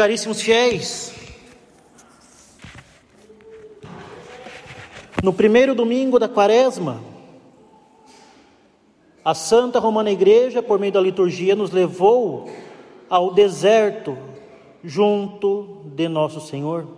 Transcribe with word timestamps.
Caríssimos 0.00 0.40
fiéis, 0.40 1.12
no 5.22 5.30
primeiro 5.30 5.74
domingo 5.74 6.18
da 6.18 6.26
quaresma, 6.26 7.02
a 9.22 9.34
Santa 9.34 9.78
Romana 9.78 10.10
Igreja, 10.10 10.62
por 10.62 10.78
meio 10.78 10.94
da 10.94 11.02
liturgia, 11.02 11.54
nos 11.54 11.70
levou 11.70 12.48
ao 13.10 13.34
deserto 13.34 14.16
junto 14.82 15.82
de 15.94 16.08
Nosso 16.08 16.40
Senhor. 16.40 16.88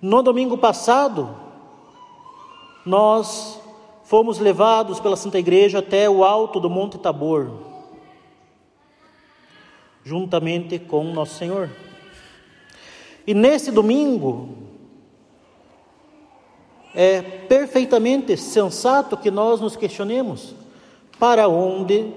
No 0.00 0.22
domingo 0.22 0.56
passado, 0.56 1.36
nós 2.86 3.60
fomos 4.04 4.38
levados 4.38 4.98
pela 4.98 5.14
Santa 5.14 5.38
Igreja 5.38 5.80
até 5.80 6.08
o 6.08 6.24
alto 6.24 6.58
do 6.58 6.70
Monte 6.70 6.96
Tabor, 6.96 7.69
juntamente 10.04 10.78
com 10.78 11.04
Nosso 11.04 11.34
Senhor. 11.34 11.70
E 13.26 13.34
nesse 13.34 13.70
domingo, 13.70 14.48
é 16.94 17.22
perfeitamente 17.22 18.36
sensato 18.36 19.16
que 19.16 19.30
nós 19.30 19.60
nos 19.60 19.76
questionemos 19.76 20.54
para 21.18 21.48
onde 21.48 22.12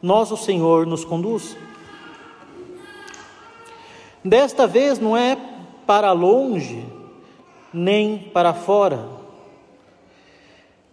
nosso 0.00 0.36
Senhor 0.36 0.86
nos 0.86 1.04
conduz. 1.04 1.56
Desta 4.24 4.66
vez 4.66 4.98
não 4.98 5.16
é 5.16 5.36
para 5.86 6.12
longe, 6.12 6.84
nem 7.72 8.18
para 8.18 8.54
fora, 8.54 9.08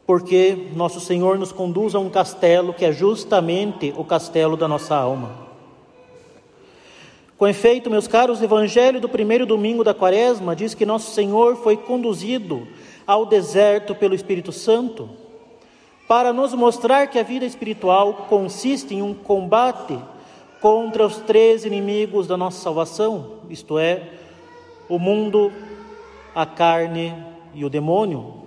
porque 0.05 0.67
nosso 0.75 0.99
Senhor 0.99 1.37
nos 1.39 1.51
conduz 1.51 1.95
a 1.95 1.99
um 1.99 2.09
castelo 2.09 2.73
que 2.73 2.85
é 2.85 2.91
justamente 2.91 3.93
o 3.97 4.03
castelo 4.03 4.57
da 4.57 4.67
nossa 4.67 4.95
alma. 4.95 5.42
Com 7.37 7.47
efeito, 7.47 7.89
meus 7.89 8.07
caros, 8.07 8.41
o 8.41 8.43
Evangelho 8.43 9.01
do 9.01 9.09
primeiro 9.09 9.45
domingo 9.45 9.83
da 9.83 9.93
quaresma 9.93 10.55
diz 10.55 10.75
que 10.75 10.85
nosso 10.85 11.11
Senhor 11.11 11.55
foi 11.55 11.75
conduzido 11.75 12.67
ao 13.07 13.25
deserto 13.25 13.95
pelo 13.95 14.13
Espírito 14.13 14.51
Santo 14.51 15.09
para 16.07 16.31
nos 16.31 16.53
mostrar 16.53 17.07
que 17.07 17.17
a 17.17 17.23
vida 17.23 17.45
espiritual 17.45 18.27
consiste 18.29 18.93
em 18.93 19.01
um 19.01 19.13
combate 19.13 19.97
contra 20.61 21.05
os 21.05 21.17
três 21.17 21.65
inimigos 21.65 22.27
da 22.27 22.37
nossa 22.37 22.61
salvação, 22.61 23.39
isto 23.49 23.79
é, 23.79 24.11
o 24.87 24.99
mundo, 24.99 25.51
a 26.35 26.45
carne 26.45 27.13
e 27.53 27.65
o 27.65 27.69
demônio. 27.69 28.43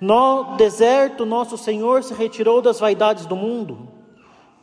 No 0.00 0.56
deserto, 0.56 1.26
nosso 1.26 1.58
Senhor 1.58 2.04
se 2.04 2.14
retirou 2.14 2.62
das 2.62 2.78
vaidades 2.78 3.26
do 3.26 3.34
mundo, 3.34 3.88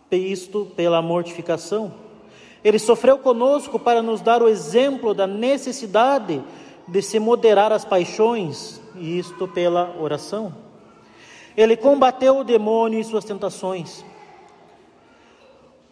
isto 0.09 0.71
pela 0.77 1.01
mortificação. 1.01 2.04
Ele 2.65 2.79
sofreu 2.79 3.19
conosco 3.19 3.77
para 3.77 4.01
nos 4.01 4.21
dar 4.21 4.41
o 4.41 4.49
exemplo 4.49 5.13
da 5.13 5.27
necessidade 5.27 6.41
de 6.87 6.99
se 6.99 7.19
moderar 7.19 7.71
as 7.71 7.85
paixões, 7.85 8.81
isto 8.95 9.47
pela 9.47 9.95
oração. 9.99 10.51
Ele 11.55 11.77
combateu 11.77 12.39
o 12.39 12.43
demônio 12.43 12.99
e 12.99 13.03
suas 13.03 13.23
tentações. 13.23 14.03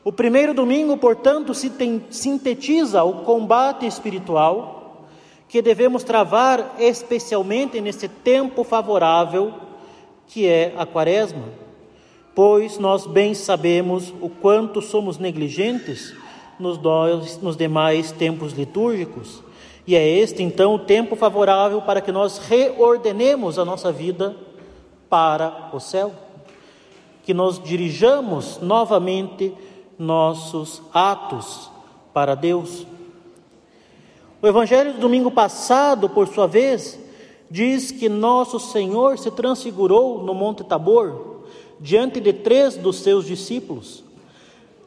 O 0.04 0.12
primeiro 0.12 0.52
domingo, 0.52 0.98
portanto, 0.98 1.54
sintetiza 1.54 3.04
o 3.04 3.24
combate 3.24 3.86
espiritual 3.86 5.06
que 5.48 5.62
devemos 5.62 6.04
travar 6.04 6.78
especialmente 6.80 7.80
nesse 7.80 8.08
tempo 8.08 8.64
favorável 8.64 9.54
que 10.26 10.48
é 10.48 10.74
a 10.76 10.88
Quaresma, 10.88 11.50
pois 12.34 12.80
nós 12.80 13.06
bem 13.06 13.36
sabemos 13.36 14.12
o 14.20 14.28
quanto 14.28 14.82
somos 14.82 15.20
negligentes 15.20 16.23
nos, 16.60 16.78
dois, 16.78 17.42
nos 17.42 17.56
demais 17.58 18.12
tempos 18.12 18.54
litúrgicos, 18.54 19.44
e 19.86 19.96
é 19.96 20.08
este 20.08 20.42
então 20.42 20.76
o 20.76 20.80
tempo 20.80 21.16
favorável 21.16 21.82
para 21.82 22.02
que 22.02 22.12
nós 22.12 22.38
reordenemos 22.38 23.60
a 23.60 23.66
nossa 23.66 23.92
vida 23.92 24.36
para 25.10 25.70
o 25.74 25.80
céu, 25.80 26.12
que 27.24 27.34
nos 27.34 27.62
dirijamos 27.62 28.60
novamente 28.62 29.54
nossos 29.98 30.82
atos 30.94 31.70
para 32.14 32.36
Deus. 32.36 32.86
O 34.42 34.48
Evangelho 34.48 34.94
do 34.94 35.00
domingo 35.00 35.32
passado, 35.32 36.10
por 36.10 36.28
sua 36.28 36.48
vez, 36.48 37.00
diz 37.50 37.92
que 37.92 38.10
nosso 38.10 38.60
Senhor 38.60 39.18
se 39.18 39.32
transfigurou 39.32 40.24
no 40.24 40.34
Monte 40.34 40.64
Tabor, 40.64 41.44
diante 41.80 42.20
de 42.20 42.34
três 42.34 42.76
dos 42.76 43.00
seus 43.00 43.26
discípulos, 43.26 44.04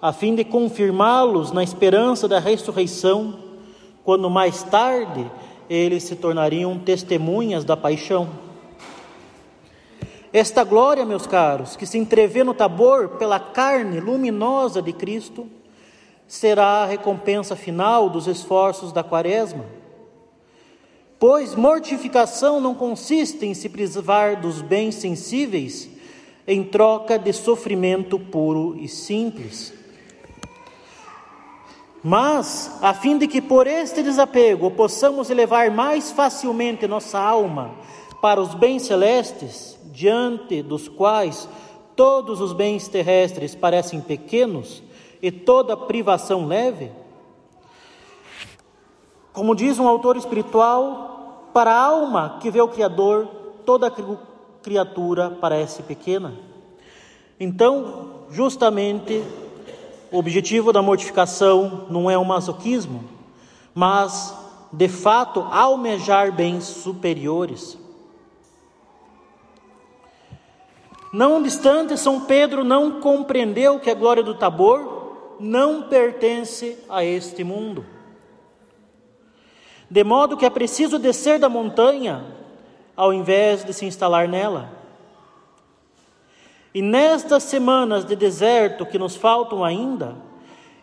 a 0.07 0.13
fim 0.13 0.37
de 0.37 0.45
confirmá-los 0.45 1.51
na 1.51 1.65
esperança 1.65 2.29
da 2.29 2.39
ressurreição, 2.39 3.41
quando 4.05 4.31
mais 4.31 4.63
tarde 4.63 5.29
eles 5.69 6.05
se 6.05 6.15
tornariam 6.15 6.79
testemunhas 6.79 7.65
da 7.65 7.77
paixão. 7.77 8.29
Esta 10.33 10.63
glória, 10.63 11.05
meus 11.05 11.27
caros, 11.27 11.75
que 11.75 11.85
se 11.85 11.99
entrevê 11.99 12.45
no 12.45 12.55
Tabor 12.55 13.19
pela 13.19 13.41
carne 13.41 13.99
luminosa 13.99 14.81
de 14.81 14.93
Cristo, 14.93 15.49
será 16.29 16.85
a 16.85 16.87
recompensa 16.87 17.57
final 17.57 18.09
dos 18.09 18.29
esforços 18.29 18.93
da 18.93 19.03
Quaresma. 19.03 19.65
Pois 21.19 21.57
mortificação 21.57 22.61
não 22.61 22.77
consiste 22.77 23.45
em 23.45 23.55
se 23.55 23.69
privar 23.69 24.41
dos 24.41 24.63
bens 24.63 24.95
sensíveis 24.95 25.91
em 26.47 26.63
troca 26.63 27.19
de 27.19 27.33
sofrimento 27.33 28.21
puro 28.21 28.77
e 28.79 28.87
simples. 28.87 29.76
Mas, 32.09 32.79
a 32.83 32.95
fim 32.95 33.19
de 33.19 33.27
que 33.27 33.43
por 33.43 33.67
este 33.67 34.01
desapego 34.01 34.71
possamos 34.71 35.29
elevar 35.29 35.73
mais 35.73 36.13
facilmente 36.13 36.87
nossa 36.87 37.19
alma 37.19 37.75
para 38.23 38.41
os 38.41 38.55
bens 38.55 38.85
celestes, 38.85 39.77
diante 39.87 40.63
dos 40.63 40.87
quais 40.87 41.49
todos 41.97 42.41
os 42.41 42.53
bens 42.53 42.87
terrestres 42.87 43.57
parecem 43.57 44.01
pequenos 44.01 44.85
e 45.21 45.33
toda 45.33 45.77
privação 45.77 46.47
leve? 46.47 46.93
Como 49.33 49.57
diz 49.57 49.77
um 49.81 49.89
autor 49.89 50.17
espiritual, 50.17 51.51
para 51.53 51.73
a 51.73 51.87
alma 51.87 52.39
que 52.41 52.53
vê 52.53 52.61
o 52.61 52.69
Criador, 52.69 53.27
toda 53.65 53.93
criatura 54.63 55.37
parece 55.41 55.83
pequena. 55.83 56.35
Então, 57.41 58.27
justamente, 58.31 59.25
o 60.17 60.19
objetivo 60.19 60.73
da 60.73 60.81
mortificação 60.81 61.85
não 61.91 62.11
é 62.11 62.17
o 62.17 62.25
masoquismo, 62.25 63.05
mas, 63.75 64.35
de 64.73 64.89
fato, 64.89 65.41
almejar 65.41 66.33
bens 66.33 66.65
superiores. 66.65 67.77
Não 71.13 71.37
obstante, 71.37 71.99
São 71.99 72.23
Pedro 72.23 72.65
não 72.65 72.99
compreendeu 72.99 73.79
que 73.79 73.91
a 73.91 73.95
glória 73.95 74.23
do 74.23 74.35
Tabor 74.35 75.37
não 75.39 75.83
pertence 75.83 76.79
a 76.89 77.05
este 77.05 77.45
mundo. 77.45 77.85
De 79.91 80.03
modo 80.03 80.35
que 80.39 80.47
é 80.47 80.51
preciso 80.51 80.99
descer 80.99 81.39
da 81.39 81.51
montanha 81.51 82.25
ao 82.97 83.13
invés 83.13 83.63
de 83.65 83.75
se 83.75 83.85
instalar 83.85 84.27
nela. 84.27 84.71
E 86.77 86.83
nestas 86.83 87.45
semanas 87.45 88.05
de 88.05 88.15
deserto 88.15 88.85
que 88.85 88.99
nos 88.99 89.17
faltam 89.17 89.65
ainda, 89.65 90.15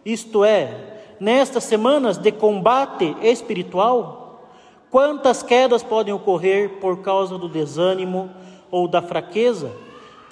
isto 0.03 0.43
é, 0.43 1.03
nestas 1.19 1.65
semanas 1.65 2.17
de 2.17 2.31
combate 2.31 3.15
espiritual, 3.21 4.49
quantas 4.89 5.43
quedas 5.43 5.83
podem 5.83 6.11
ocorrer 6.11 6.79
por 6.79 7.03
causa 7.03 7.37
do 7.37 7.47
desânimo 7.47 8.31
ou 8.71 8.87
da 8.87 9.03
fraqueza? 9.03 9.71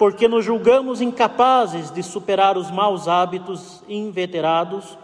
porque 0.02 0.26
nos 0.26 0.44
julgamos 0.44 1.00
incapazes 1.00 1.88
de 1.92 2.02
superar 2.02 2.58
os 2.58 2.72
maus 2.72 3.06
hábitos 3.06 3.84
inveterados 3.88 4.98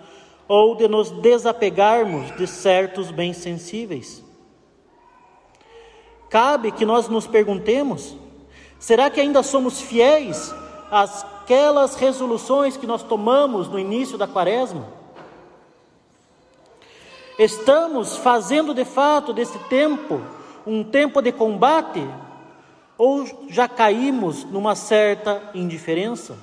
ou 0.49 0.75
de 0.75 0.89
nos 0.89 1.13
desapegarmos 1.13 2.37
de 2.37 2.49
certos 2.49 3.13
bens 3.13 3.37
sensíveis. 3.37 4.25
Cabe 6.29 6.73
que 6.73 6.85
nós 6.85 7.09
nos 7.09 7.29
perguntemos: 7.29 8.17
será 8.79 9.11
que 9.11 9.21
ainda 9.21 9.43
somos 9.43 9.81
fiéis 9.81 10.55
àquelas 10.91 11.95
resoluções 11.95 12.77
que 12.77 12.87
nós 12.87 13.03
tomamos 13.03 13.69
no 13.69 13.79
início 13.79 14.17
da 14.17 14.27
quaresma? 14.27 14.87
Estamos 17.39 18.17
fazendo 18.17 18.75
de 18.75 18.85
fato 18.85 19.33
desse 19.33 19.59
tempo 19.69 20.21
um 20.67 20.83
tempo 20.83 21.23
de 21.23 21.33
combate 21.33 22.07
ou 22.99 23.25
já 23.49 23.69
caímos 23.69 24.45
numa 24.45 24.75
certa 24.75 25.51
indiferença? 25.55 26.37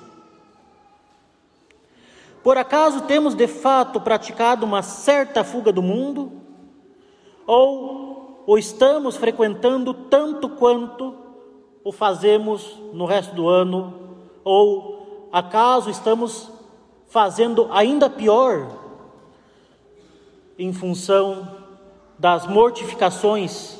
Por 2.41 2.57
acaso 2.57 3.01
temos 3.01 3.35
de 3.35 3.47
fato 3.47 3.99
praticado 3.99 4.65
uma 4.65 4.81
certa 4.81 5.43
fuga 5.43 5.71
do 5.71 5.81
mundo? 5.81 6.31
Ou 7.45 8.43
o 8.47 8.57
estamos 8.57 9.17
frequentando 9.17 9.93
tanto 9.93 10.49
quanto 10.49 11.24
o 11.85 11.93
fazemos 11.93 12.77
no 12.91 13.05
resto 13.05 13.33
do 13.33 13.47
ano? 13.47 13.93
Ou 14.43 15.29
acaso 15.31 15.89
estamos 15.89 16.51
fazendo 17.07 17.69
ainda 17.71 18.09
pior? 18.09 18.83
em 20.57 20.71
função 20.71 21.47
das 22.17 22.47
mortificações 22.47 23.77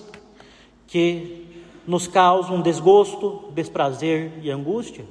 que 0.87 1.63
nos 1.87 2.07
causam 2.07 2.61
desgosto, 2.61 3.45
desprazer 3.53 4.39
e 4.41 4.51
angústia? 4.51 5.05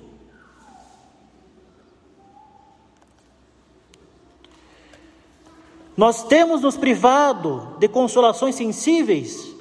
Nós 5.97 6.25
temos 6.25 6.61
nos 6.61 6.77
privado 6.77 7.77
de 7.79 7.87
consolações 7.87 8.57
sensíveis? 8.57 9.55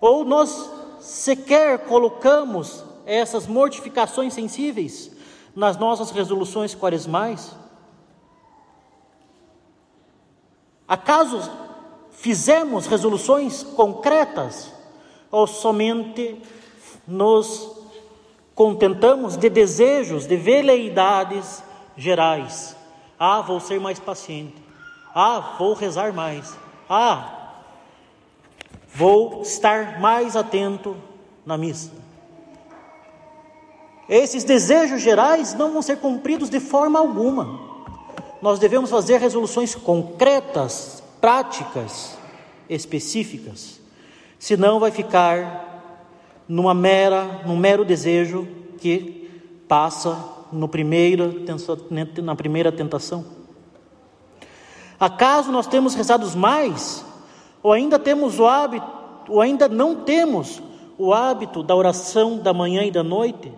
Ou 0.00 0.24
nós 0.24 0.70
sequer 1.24 1.78
colocamos 1.78 2.84
essas 3.06 3.46
mortificações 3.46 4.34
sensíveis 4.34 5.10
nas 5.56 5.78
nossas 5.78 6.10
resoluções 6.10 6.74
quaresmais? 6.74 7.56
Acaso 10.86 11.50
fizemos 12.10 12.86
resoluções 12.86 13.62
concretas 13.62 14.70
ou 15.30 15.46
somente 15.46 16.42
nos 17.08 17.74
contentamos 18.54 19.38
de 19.38 19.48
desejos, 19.48 20.26
de 20.26 20.36
veleidades 20.36 21.64
gerais? 21.96 22.76
Ah, 23.18 23.40
vou 23.40 23.60
ser 23.60 23.80
mais 23.80 23.98
paciente. 23.98 24.62
Ah, 25.14 25.54
vou 25.58 25.72
rezar 25.72 26.12
mais. 26.12 26.54
Ah, 26.86 27.54
vou 28.94 29.40
estar 29.40 29.98
mais 29.98 30.36
atento 30.36 30.94
na 31.44 31.58
missa. 31.58 31.90
Esses 34.08 34.44
desejos 34.44 35.00
gerais 35.00 35.54
não 35.54 35.72
vão 35.72 35.82
ser 35.82 35.98
cumpridos 35.98 36.50
de 36.50 36.60
forma 36.60 36.98
alguma. 36.98 37.60
Nós 38.42 38.58
devemos 38.58 38.90
fazer 38.90 39.18
resoluções 39.18 39.74
concretas, 39.74 41.02
práticas, 41.20 42.16
específicas. 42.68 43.80
Senão 44.38 44.78
vai 44.78 44.90
ficar 44.90 45.72
numa 46.46 46.74
mera, 46.74 47.42
num 47.46 47.56
mero 47.56 47.84
desejo 47.84 48.46
que 48.78 49.30
passa 49.66 50.18
no 50.52 50.68
na 52.22 52.36
primeira 52.36 52.70
tentação. 52.70 53.24
Acaso 55.00 55.50
nós 55.50 55.66
temos 55.66 55.94
rezado 55.94 56.26
mais, 56.36 57.04
ou 57.62 57.72
ainda 57.72 57.98
temos 57.98 58.38
o 58.38 58.46
hábito, 58.46 58.86
ou 59.28 59.40
ainda 59.40 59.68
não 59.68 59.96
temos 59.96 60.62
o 60.98 61.12
hábito 61.12 61.62
da 61.62 61.74
oração 61.74 62.38
da 62.38 62.52
manhã 62.52 62.84
e 62.84 62.90
da 62.90 63.02
noite? 63.02 63.52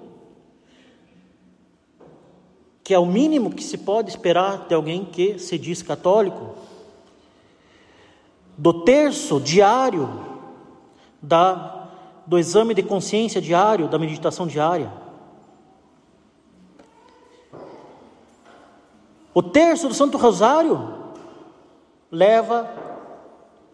que 2.87 2.95
é 2.95 2.99
o 3.01 3.05
mínimo 3.05 3.51
que 3.51 3.65
se 3.65 3.79
pode 3.79 4.11
esperar 4.11 4.69
de 4.69 4.73
alguém 4.73 5.05
que 5.05 5.41
se 5.41 5.59
diz 5.59 5.83
católico, 5.83 6.55
do 8.57 8.85
terço 8.85 9.41
diário, 9.41 10.09
da, 11.21 11.89
do 12.25 12.39
exame 12.39 12.75
de 12.75 12.85
consciência 12.85 13.41
diário, 13.41 13.89
da 13.89 13.99
meditação 13.99 14.47
diária. 14.47 14.93
O 19.35 19.43
terço 19.43 19.89
do 19.89 19.95
Santo 19.95 20.17
Rosário 20.17 20.95
leva 22.09 22.71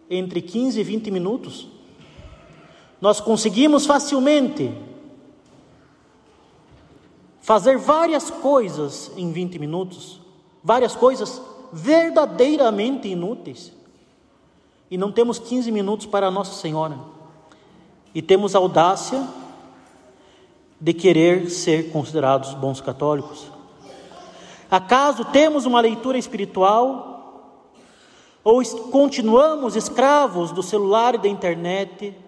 entre 0.09 0.41
15 0.41 0.79
e 0.79 0.83
20 0.83 1.11
minutos. 1.11 1.67
Nós 3.03 3.19
conseguimos 3.19 3.85
facilmente 3.85 4.73
fazer 7.41 7.77
várias 7.77 8.29
coisas 8.29 9.11
em 9.17 9.29
20 9.29 9.59
minutos, 9.59 10.21
várias 10.63 10.95
coisas 10.95 11.41
verdadeiramente 11.73 13.09
inúteis. 13.09 13.73
E 14.89 14.97
não 14.97 15.11
temos 15.11 15.37
15 15.37 15.69
minutos 15.69 16.05
para 16.05 16.31
Nossa 16.31 16.53
Senhora. 16.53 16.97
E 18.15 18.21
temos 18.21 18.55
audácia 18.55 19.27
de 20.79 20.93
querer 20.93 21.49
ser 21.49 21.91
considerados 21.91 22.53
bons 22.53 22.79
católicos. 22.79 23.51
Acaso 24.71 25.25
temos 25.25 25.65
uma 25.65 25.81
leitura 25.81 26.17
espiritual 26.17 27.51
ou 28.45 28.63
continuamos 28.91 29.75
escravos 29.75 30.51
do 30.51 30.63
celular 30.63 31.15
e 31.15 31.17
da 31.17 31.27
internet 31.27 32.23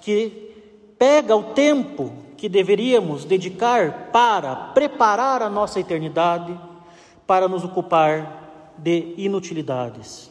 que 0.00 0.50
pega 0.98 1.34
o 1.36 1.54
tempo 1.54 2.12
que 2.36 2.48
deveríamos 2.48 3.24
dedicar 3.24 4.10
para 4.10 4.56
preparar 4.56 5.42
a 5.42 5.50
nossa 5.50 5.78
eternidade, 5.78 6.58
para 7.26 7.46
nos 7.46 7.64
ocupar 7.64 8.72
de 8.78 9.14
inutilidades. 9.16 10.30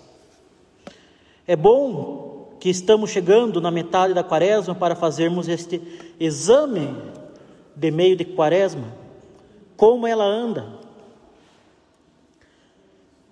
É 1.47 1.55
bom 1.55 2.57
que 2.59 2.69
estamos 2.69 3.09
chegando 3.09 3.61
na 3.61 3.71
metade 3.71 4.13
da 4.13 4.23
quaresma 4.23 4.75
para 4.75 4.95
fazermos 4.95 5.47
este 5.47 5.81
exame 6.19 6.95
de 7.75 7.89
meio 7.89 8.15
de 8.15 8.25
quaresma, 8.25 8.93
como 9.77 10.05
ela 10.05 10.25
anda. 10.25 10.79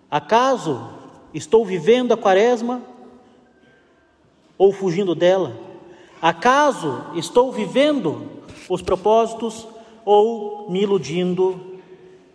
Acaso 0.09 0.89
estou 1.33 1.65
vivendo 1.65 2.13
a 2.13 2.17
quaresma 2.17 2.81
ou 4.57 4.71
fugindo 4.71 5.13
dela? 5.13 5.66
Acaso 6.21 7.05
estou 7.15 7.51
vivendo 7.51 8.27
os 8.67 8.81
propósitos 8.81 9.67
ou 10.03 10.69
me 10.69 10.81
iludindo, 10.81 11.79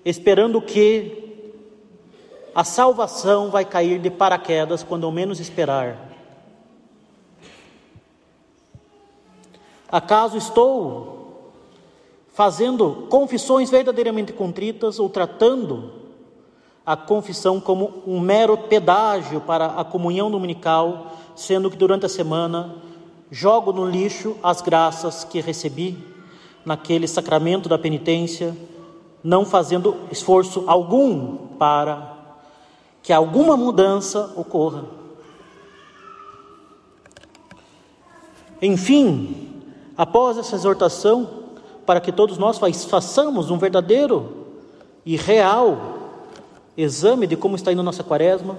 esperando 0.05 0.61
que 0.61 1.21
a 2.55 2.65
salvação 2.65 3.51
vai 3.51 3.65
cair 3.65 3.99
de 3.99 4.11
paraquedas 4.11 4.83
quando 4.83 5.05
ao 5.05 5.13
menos 5.13 5.41
esperar. 5.41 6.11
Acaso 9.91 10.37
estou 10.37 11.53
fazendo 12.33 13.07
confissões 13.11 13.71
verdadeiramente 13.71 14.33
contritas 14.33 14.99
ou 14.99 15.09
tratando 15.09 15.93
a 16.85 16.97
confissão 16.97 17.61
como 17.61 18.03
um 18.07 18.19
mero 18.19 18.57
pedágio 18.57 19.41
para 19.41 19.67
a 19.67 19.85
comunhão 19.85 20.31
dominical, 20.31 21.13
sendo 21.37 21.71
que 21.71 21.77
durante 21.77 22.07
a 22.07 22.09
semana 22.09 22.77
jogo 23.33 23.73
no 23.73 23.85
lixo 23.85 24.37
as 24.45 24.61
graças 24.61 25.25
que 25.25 25.41
recebi? 25.41 26.13
naquele 26.65 27.07
sacramento 27.09 27.69
da 27.69 27.79
penitência, 27.79 28.57
não 29.23 29.45
fazendo 29.45 29.97
esforço 30.11 30.65
algum 30.67 31.37
para 31.59 32.17
que 33.03 33.13
alguma 33.13 33.57
mudança 33.57 34.33
ocorra. 34.37 34.85
Enfim, 38.61 39.63
após 39.97 40.39
essa 40.39 40.55
exortação, 40.55 41.29
para 41.85 42.01
que 42.01 42.13
todos 42.13 42.39
nós 42.39 42.59
façamos 42.85 43.51
um 43.51 43.59
verdadeiro 43.59 44.47
e 45.05 45.17
real 45.17 45.99
exame 46.77 47.27
de 47.27 47.37
como 47.37 47.57
está 47.57 47.73
indo 47.73 47.83
nossa 47.83 48.05
quaresma, 48.05 48.57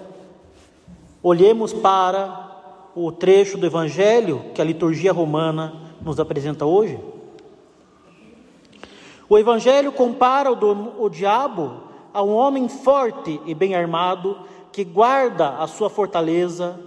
olhemos 1.22 1.72
para 1.72 2.43
o 2.96 3.12
trecho 3.12 3.58
do 3.58 3.66
Evangelho 3.66 4.52
que 4.54 4.62
a 4.62 4.66
liturgia 4.66 5.12
romana 5.12 5.74
nos 6.02 6.20
apresenta 6.20 6.66
hoje. 6.66 7.00
O 9.28 9.38
Evangelho 9.38 9.92
compara 9.92 10.52
o, 10.52 10.56
do, 10.56 11.02
o 11.02 11.10
diabo 11.10 11.84
a 12.14 12.22
um 12.22 12.34
homem 12.34 12.70
forte 12.70 13.42
e 13.46 13.56
bem 13.56 13.74
armado 13.74 14.38
que 14.72 14.84
guarda 14.84 15.58
a 15.58 15.68
sua 15.68 15.90
fortaleza, 15.90 16.80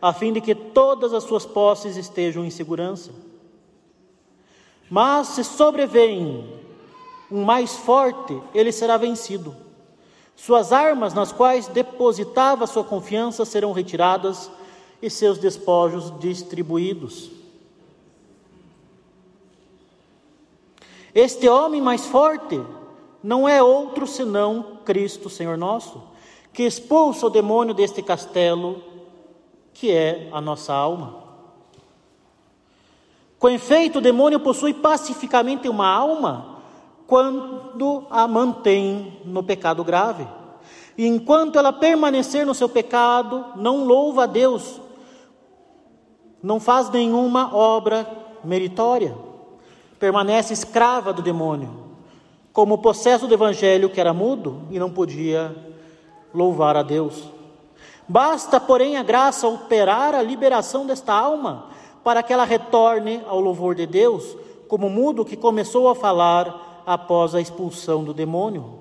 a 0.00 0.12
fim 0.12 0.32
de 0.32 0.40
que 0.40 0.54
todas 0.54 1.12
as 1.12 1.24
suas 1.24 1.46
posses 1.46 1.96
estejam 1.96 2.44
em 2.44 2.50
segurança. 2.50 3.12
Mas 4.90 5.28
se 5.28 5.44
sobrevém 5.44 6.60
um 7.30 7.44
mais 7.44 7.74
forte, 7.76 8.40
ele 8.54 8.72
será 8.72 8.96
vencido. 8.96 9.54
Suas 10.34 10.72
armas, 10.72 11.14
nas 11.14 11.30
quais 11.30 11.68
depositava 11.68 12.66
sua 12.66 12.84
confiança, 12.84 13.44
serão 13.44 13.72
retiradas 13.72 14.50
e 15.02 15.10
seus 15.10 15.36
despojos 15.36 16.16
distribuídos. 16.20 17.30
Este 21.14 21.48
homem 21.48 21.82
mais 21.82 22.06
forte 22.06 22.62
não 23.22 23.48
é 23.48 23.62
outro 23.62 24.06
senão 24.06 24.78
Cristo, 24.84 25.28
Senhor 25.28 25.58
nosso, 25.58 26.02
que 26.52 26.62
expulsa 26.62 27.26
o 27.26 27.30
demônio 27.30 27.74
deste 27.74 28.00
castelo, 28.00 28.82
que 29.74 29.90
é 29.90 30.28
a 30.32 30.40
nossa 30.40 30.72
alma. 30.72 31.22
Com 33.38 33.48
efeito, 33.48 33.98
o 33.98 34.02
demônio 34.02 34.38
possui 34.38 34.72
pacificamente 34.72 35.68
uma 35.68 35.88
alma 35.88 36.62
quando 37.06 38.06
a 38.08 38.26
mantém 38.28 39.20
no 39.24 39.42
pecado 39.42 39.82
grave. 39.82 40.26
E 40.96 41.06
enquanto 41.06 41.58
ela 41.58 41.72
permanecer 41.72 42.46
no 42.46 42.54
seu 42.54 42.68
pecado, 42.68 43.44
não 43.56 43.84
louva 43.84 44.24
a 44.24 44.26
Deus, 44.26 44.80
não 46.42 46.58
faz 46.58 46.90
nenhuma 46.90 47.54
obra 47.54 48.06
meritória 48.42 49.14
permanece 50.02 50.52
escrava 50.52 51.12
do 51.12 51.22
demônio, 51.22 51.70
como 52.52 52.74
o 52.74 52.78
possesso 52.78 53.28
do 53.28 53.34
evangelho 53.34 53.88
que 53.88 54.00
era 54.00 54.12
mudo 54.12 54.62
e 54.68 54.76
não 54.76 54.90
podia 54.90 55.54
louvar 56.34 56.76
a 56.76 56.82
Deus. 56.82 57.30
Basta, 58.08 58.58
porém, 58.58 58.96
a 58.96 59.04
graça 59.04 59.46
operar 59.46 60.12
a 60.12 60.20
liberação 60.20 60.84
desta 60.84 61.14
alma, 61.14 61.66
para 62.02 62.20
que 62.20 62.32
ela 62.32 62.42
retorne 62.44 63.22
ao 63.28 63.38
louvor 63.38 63.76
de 63.76 63.86
Deus, 63.86 64.36
como 64.66 64.90
mudo 64.90 65.24
que 65.24 65.36
começou 65.36 65.88
a 65.88 65.94
falar 65.94 66.82
após 66.84 67.32
a 67.32 67.40
expulsão 67.40 68.02
do 68.02 68.12
demônio. 68.12 68.80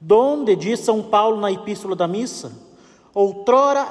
Donde, 0.00 0.56
diz 0.56 0.80
São 0.80 1.02
Paulo 1.02 1.38
na 1.38 1.52
Epístola 1.52 1.94
da 1.94 2.08
Missa, 2.08 2.52
outrora 3.14 3.88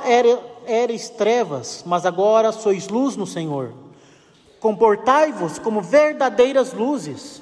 eres 0.65 1.10
trevas, 1.10 1.84
mas 1.86 2.06
agora 2.06 2.51
sois 2.51 2.88
luz 2.88 3.15
no 3.15 3.27
Senhor. 3.27 3.74
Comportai-vos 4.60 5.60
como 5.60 5.82
verdadeiras 5.82 6.72
luzes. 6.72 7.41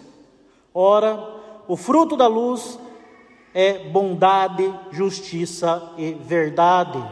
Ora, 0.74 1.22
o 1.68 1.76
fruto 1.76 2.16
da 2.16 2.28
luz 2.28 2.80
é 3.54 3.90
bondade, 3.90 4.74
justiça 4.92 5.92
e 5.98 6.14
verdade. 6.14 7.04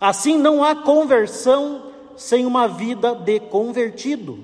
Assim 0.00 0.36
não 0.36 0.64
há 0.64 0.74
conversão 0.74 1.92
sem 2.16 2.44
uma 2.44 2.66
vida 2.66 3.14
de 3.14 3.38
convertido. 3.38 4.42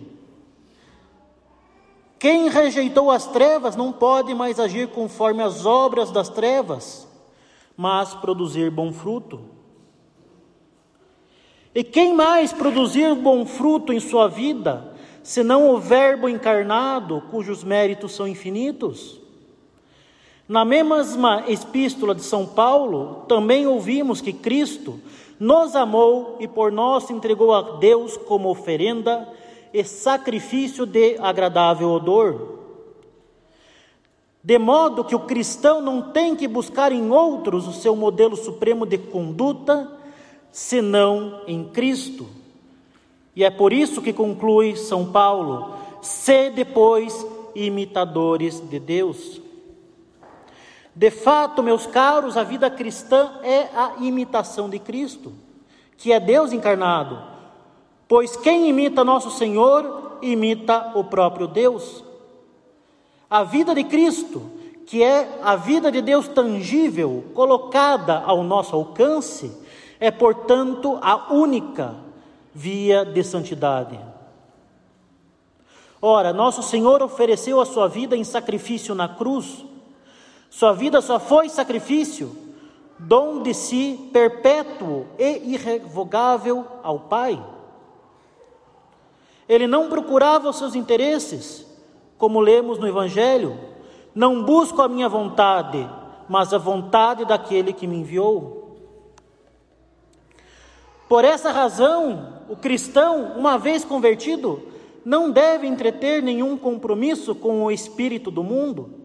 Quem 2.17 2.49
rejeitou 2.49 3.11
as 3.11 3.27
trevas 3.27 3.75
não 3.75 3.93
pode 3.93 4.33
mais 4.35 4.61
agir 4.61 4.87
conforme 4.89 5.43
as 5.43 5.67
obras 5.67 6.13
das 6.13 6.29
trevas, 6.29 7.08
mas 7.79 8.13
produzir 8.13 8.73
bom 8.73 8.93
fruto. 8.93 9.41
E 11.73 11.85
quem 11.85 12.13
mais 12.13 12.53
produzir 12.53 13.15
bom 13.15 13.47
fruto 13.47 13.93
em 13.93 14.01
sua 14.01 14.27
vida, 14.27 14.93
senão 15.23 15.71
o 15.71 15.79
Verbo 15.79 16.29
encarnado, 16.29 17.23
cujos 17.31 17.63
méritos 17.63 18.11
são 18.11 18.27
infinitos? 18.27 19.21
Na 20.49 20.65
mesma 20.65 21.45
epístola 21.47 22.17
de 22.17 22.23
São 22.23 22.45
Paulo, 22.45 23.25
também 23.29 23.65
ouvimos 23.69 24.21
que 24.21 24.33
Cristo 24.33 24.99
nos 25.39 25.77
amou 25.77 26.37
e 26.41 26.49
por 26.49 26.73
nós 26.73 27.09
entregou 27.11 27.55
a 27.55 27.77
Deus 27.79 28.17
como 28.17 28.49
oferenda 28.49 29.29
e 29.73 29.85
sacrifício 29.85 30.85
de 30.85 31.17
agradável 31.19 31.91
odor. 31.91 32.58
De 34.43 34.59
modo 34.59 35.05
que 35.05 35.15
o 35.15 35.21
cristão 35.21 35.81
não 35.81 36.01
tem 36.13 36.37
que 36.37 36.47
buscar 36.47 36.93
em 36.93 37.11
outros 37.11 37.67
o 37.67 37.73
seu 37.73 37.97
modelo 37.97 38.37
supremo 38.37 38.87
de 38.87 38.97
conduta, 38.97 39.91
senão 40.51 41.43
em 41.47 41.65
Cristo. 41.65 42.27
E 43.35 43.45
é 43.45 43.51
por 43.51 43.73
isso 43.73 44.01
que 44.01 44.13
conclui 44.13 44.77
São 44.77 45.11
Paulo: 45.11 45.75
se 46.01 46.51
depois 46.51 47.27
imitadores 47.55 48.61
de 48.61 48.79
Deus. 48.79 49.41
De 50.95 51.11
fato, 51.11 51.63
meus 51.63 51.87
caros, 51.87 52.37
a 52.37 52.43
vida 52.43 52.69
cristã 52.69 53.39
é 53.43 53.69
a 53.75 53.95
imitação 54.01 54.69
de 54.69 54.81
Cristo, 54.81 55.33
que 55.97 56.13
é 56.13 56.19
Deus 56.19 56.53
encarnado. 56.53 57.23
Pois 58.09 58.37
quem 58.37 58.69
imita 58.69 59.05
nosso 59.05 59.31
Senhor, 59.31 60.19
imita 60.23 60.93
o 60.97 61.05
próprio 61.05 61.47
Deus. 61.47 62.03
A 63.29 63.45
vida 63.45 63.75
de 63.75 63.85
Cristo, 63.85 64.51
que 64.87 65.03
é 65.03 65.41
a 65.43 65.57
vida 65.57 65.93
de 65.93 66.01
Deus 66.01 66.29
tangível, 66.29 67.25
colocada 67.35 68.21
ao 68.21 68.43
nosso 68.43 68.75
alcance, 68.75 69.53
é, 70.01 70.11
portanto, 70.11 70.99
a 71.03 71.33
única 71.33 71.97
via 72.55 73.05
de 73.05 73.23
santidade. 73.23 73.99
Ora, 76.01 76.33
nosso 76.33 76.63
Senhor 76.63 77.03
ofereceu 77.03 77.61
a 77.61 77.67
sua 77.67 77.89
vida 77.89 78.17
em 78.17 78.25
sacrifício 78.25 78.95
na 78.95 79.09
cruz 79.09 79.67
sua 80.51 80.73
vida 80.73 81.01
só 81.01 81.21
foi 81.21 81.49
sacrifício, 81.49 82.35
dom 82.99 83.43
de 83.43 83.53
si 83.55 84.11
perpétuo 84.13 85.07
e 85.19 85.55
irrevogável 85.55 86.67
ao 86.83 87.01
Pai. 87.01 87.43
Ele 89.49 89.67
não 89.67 89.89
procurava 89.89 90.49
os 90.49 90.59
seus 90.59 90.75
interesses, 90.75 91.67
como 92.19 92.41
lemos 92.41 92.79
no 92.79 92.87
Evangelho, 92.87 93.59
não 94.15 94.43
busco 94.43 94.83
a 94.83 94.89
minha 94.89 95.09
vontade, 95.09 95.89
mas 96.29 96.53
a 96.53 96.59
vontade 96.59 97.25
daquele 97.25 97.73
que 97.73 97.87
me 97.87 97.97
enviou. 97.97 98.77
Por 101.09 101.25
essa 101.25 101.51
razão, 101.51 102.43
o 102.51 102.57
cristão, 102.57 103.33
uma 103.37 103.57
vez 103.57 103.85
convertido, 103.85 104.61
não 105.05 105.31
deve 105.31 105.67
entreter 105.67 106.23
nenhum 106.23 106.59
compromisso 106.59 107.35
com 107.35 107.63
o 107.63 107.71
espírito 107.71 108.31
do 108.31 108.45
mundo 108.45 108.99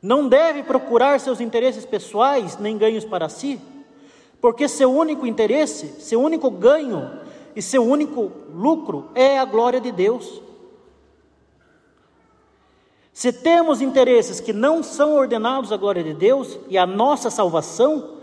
não 0.00 0.28
deve 0.28 0.62
procurar 0.62 1.18
seus 1.18 1.40
interesses 1.40 1.84
pessoais 1.84 2.56
nem 2.58 2.78
ganhos 2.78 3.04
para 3.04 3.28
si, 3.28 3.60
porque 4.40 4.68
seu 4.68 4.92
único 4.92 5.26
interesse, 5.26 6.00
seu 6.00 6.20
único 6.20 6.50
ganho 6.50 7.20
e 7.56 7.60
seu 7.60 7.84
único 7.84 8.30
lucro 8.54 9.10
é 9.14 9.38
a 9.38 9.44
glória 9.44 9.80
de 9.80 9.90
Deus. 9.90 10.40
Se 13.18 13.32
temos 13.32 13.80
interesses 13.80 14.38
que 14.38 14.52
não 14.52 14.80
são 14.80 15.16
ordenados 15.16 15.72
à 15.72 15.76
glória 15.76 16.04
de 16.04 16.14
Deus 16.14 16.56
e 16.68 16.78
à 16.78 16.86
nossa 16.86 17.30
salvação, 17.30 18.18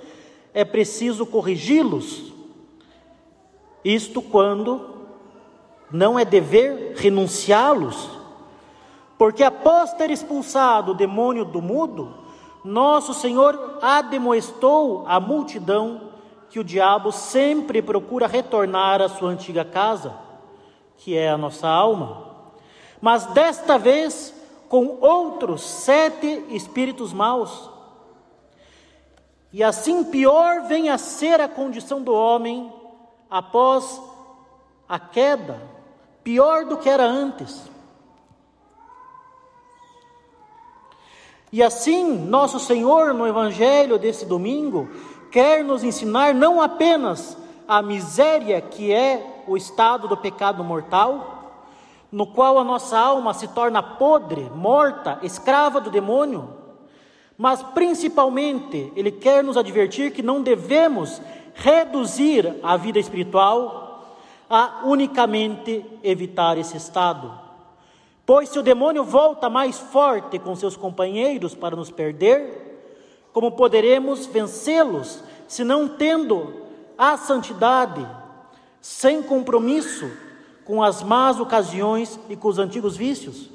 é 0.53 0.63
preciso 0.63 1.25
corrigi-los. 1.25 2.31
Isto 3.83 4.21
quando 4.21 4.95
não 5.91 6.17
é 6.17 6.23
dever 6.23 6.93
renunciá-los 6.95 8.09
porque 9.17 9.43
após 9.43 9.91
ter 9.95 10.11
expulsado 10.11 10.93
o 10.93 10.95
demônio 10.95 11.43
do 11.43 11.61
mudo, 11.61 12.13
nosso 12.63 13.13
Senhor 13.13 13.79
ademoestou 13.81 15.03
a 15.07 15.19
multidão 15.19 16.03
que 16.49 16.57
o 16.57 16.63
diabo 16.63 17.11
sempre 17.11 17.81
procura 17.81 18.27
retornar 18.27 19.01
à 19.01 19.09
sua 19.09 19.31
antiga 19.31 19.65
casa, 19.65 20.13
que 20.95 21.17
é 21.17 21.29
a 21.29 21.37
nossa 21.37 21.67
alma. 21.67 22.27
Mas 23.01 23.25
desta 23.25 23.77
vez 23.77 24.33
com 24.75 24.97
outros 24.99 25.61
sete 25.61 26.47
espíritos 26.49 27.13
maus. 27.13 27.69
E 29.53 29.63
assim 29.63 30.03
pior 30.03 30.63
vem 30.67 30.89
a 30.89 30.97
ser 30.97 31.39
a 31.39 31.47
condição 31.47 32.01
do 32.01 32.13
homem 32.13 32.69
após 33.29 34.01
a 34.85 34.99
queda, 34.99 35.61
pior 36.25 36.65
do 36.65 36.75
que 36.75 36.89
era 36.89 37.05
antes. 37.05 37.71
E 41.53 41.63
assim, 41.63 42.17
nosso 42.27 42.59
Senhor, 42.59 43.13
no 43.13 43.25
Evangelho 43.25 43.97
desse 43.97 44.25
domingo, 44.25 44.89
quer 45.31 45.63
nos 45.63 45.85
ensinar 45.85 46.33
não 46.33 46.61
apenas 46.61 47.37
a 47.65 47.81
miséria 47.81 48.59
que 48.59 48.91
é 48.91 49.45
o 49.47 49.55
estado 49.55 50.05
do 50.05 50.17
pecado 50.17 50.65
mortal, 50.65 51.34
no 52.11 52.27
qual 52.27 52.57
a 52.57 52.63
nossa 52.63 52.97
alma 52.97 53.33
se 53.33 53.47
torna 53.47 53.81
podre, 53.81 54.49
morta, 54.55 55.19
escrava 55.21 55.81
do 55.81 55.89
demônio, 55.89 56.49
mas 57.37 57.61
principalmente 57.61 58.91
Ele 58.95 59.11
quer 59.11 59.43
nos 59.43 59.57
advertir 59.57 60.11
que 60.11 60.21
não 60.21 60.41
devemos 60.41 61.21
reduzir 61.53 62.55
a 62.63 62.77
vida 62.77 62.99
espiritual 62.99 64.15
a 64.49 64.81
unicamente 64.83 65.85
evitar 66.03 66.57
esse 66.57 66.77
estado. 66.77 67.31
Pois 68.25 68.49
se 68.49 68.57
o 68.59 68.63
demônio 68.63 69.03
volta 69.03 69.49
mais 69.49 69.77
forte 69.77 70.39
com 70.39 70.55
seus 70.55 70.75
companheiros 70.75 71.53
para 71.53 71.75
nos 71.75 71.91
perder, 71.91 72.65
como 73.31 73.51
poderemos 73.51 74.25
vencê-los 74.25 75.23
se 75.47 75.63
não 75.63 75.87
tendo 75.87 76.53
a 76.97 77.17
santidade, 77.17 78.05
sem 78.81 79.21
compromisso 79.21 80.09
com 80.65 80.83
as 80.83 81.01
más 81.03 81.39
ocasiões 81.39 82.19
e 82.27 82.35
com 82.35 82.47
os 82.47 82.59
antigos 82.59 82.97
vícios? 82.97 83.49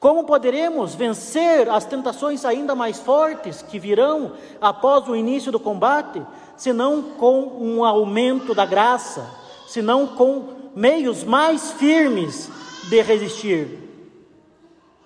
Como 0.00 0.24
poderemos 0.24 0.94
vencer 0.94 1.68
as 1.68 1.84
tentações 1.84 2.44
ainda 2.44 2.74
mais 2.74 2.98
fortes 2.98 3.62
que 3.62 3.78
virão 3.78 4.32
após 4.60 5.06
o 5.06 5.14
início 5.14 5.52
do 5.52 5.60
combate, 5.60 6.22
se 6.56 6.72
não 6.72 7.02
com 7.02 7.42
um 7.60 7.84
aumento 7.84 8.54
da 8.54 8.64
graça, 8.64 9.30
se 9.68 9.82
não 9.82 10.06
com 10.06 10.60
meios 10.74 11.22
mais 11.22 11.72
firmes 11.72 12.50
de 12.88 13.02
resistir, 13.02 13.78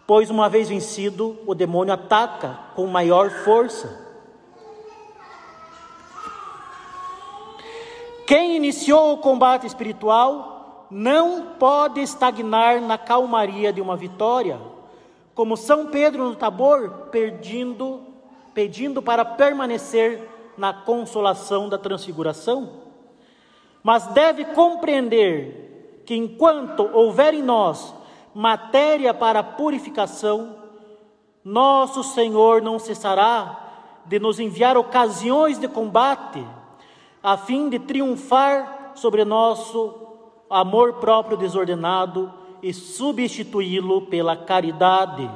pois 0.07 0.31
uma 0.31 0.49
vez 0.49 0.69
vencido, 0.69 1.39
o 1.47 1.55
demônio 1.55 1.93
ataca 1.93 2.59
com 2.75 2.87
maior 2.87 3.31
força. 3.31 4.04
Quem 8.27 8.57
iniciou 8.57 9.13
o 9.13 9.19
combate 9.19 9.67
espiritual 9.67 10.87
não 10.91 11.55
pode 11.59 12.01
estagnar 12.01 12.81
na 12.81 12.97
calmaria 12.97 13.73
de 13.73 13.83
uma 13.83 13.97
vitória, 13.97 14.59
como 15.35 15.57
São 15.57 15.87
Pedro 15.87 16.25
no 16.25 16.35
Tabor, 16.35 17.09
pedindo, 17.11 18.03
pedindo 18.55 19.03
para 19.03 19.25
permanecer 19.25 20.29
na 20.57 20.73
consolação 20.73 21.69
da 21.69 21.77
transfiguração, 21.77 22.85
mas 23.83 24.07
deve 24.07 24.45
compreender 24.47 26.03
que 26.07 26.15
enquanto 26.15 26.89
houver 26.93 27.35
em 27.35 27.43
nós 27.43 27.95
matéria 28.35 29.13
para 29.13 29.43
purificação, 29.43 30.57
nosso 31.45 32.03
Senhor 32.03 32.63
não 32.63 32.79
cessará 32.79 33.61
de 34.07 34.19
nos 34.19 34.41
enviar 34.41 34.77
ocasiões 34.77 35.59
de 35.59 35.69
combate, 35.69 36.45
a 37.25 37.39
fim 37.39 37.71
de 37.71 37.79
triunfar 37.79 38.93
sobre 38.95 39.25
nosso 39.25 39.95
amor 40.51 40.97
próprio 40.97 41.39
desordenado 41.39 42.31
e 42.63 42.75
substituí-lo 42.75 44.03
pela 44.03 44.37
caridade. 44.37 45.31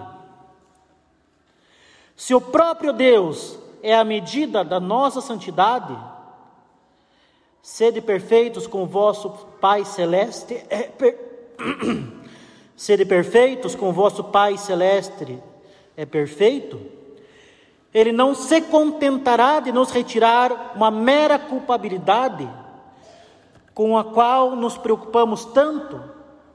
Se 2.14 2.35
o 2.35 2.42
próprio 2.42 2.92
Deus 2.92 3.59
é 3.83 3.95
a 3.95 4.04
medida 4.04 4.62
da 4.62 4.78
nossa 4.78 5.23
santidade, 5.23 5.97
sede 7.62 8.02
perfeitos 8.02 8.66
com 8.66 8.85
vosso 8.85 9.30
Pai 9.59 9.83
Celeste, 9.87 10.62
é 10.68 10.83
per... 10.83 11.16
sede 12.76 13.07
perfeitos 13.07 13.75
com 13.75 13.95
vosso 13.95 14.25
Pai 14.25 14.59
Celeste 14.59 15.42
é 15.97 16.04
perfeito, 16.04 16.98
Ele 17.92 18.12
não 18.12 18.35
se 18.35 18.61
contentará 18.61 19.61
de 19.61 19.73
nos 19.73 19.90
retirar 19.90 20.73
uma 20.76 20.90
mera 20.90 21.38
culpabilidade 21.38 22.49
com 23.75 23.97
a 23.97 24.04
qual 24.04 24.57
nos 24.57 24.76
preocupamos 24.76 25.45
tanto, 25.47 26.02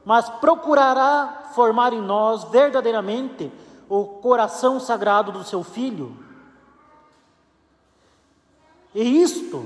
mas 0.06 0.30
procurará 0.30 1.52
formar 1.56 1.94
em 1.94 2.02
nós 2.02 2.44
verdadeiramente 2.46 3.52
o 3.90 4.06
coração 4.06 4.80
sagrado 4.80 5.32
do 5.32 5.44
seu 5.44 5.64
Filho. 5.64 6.18
E 8.94 9.22
isto, 9.22 9.66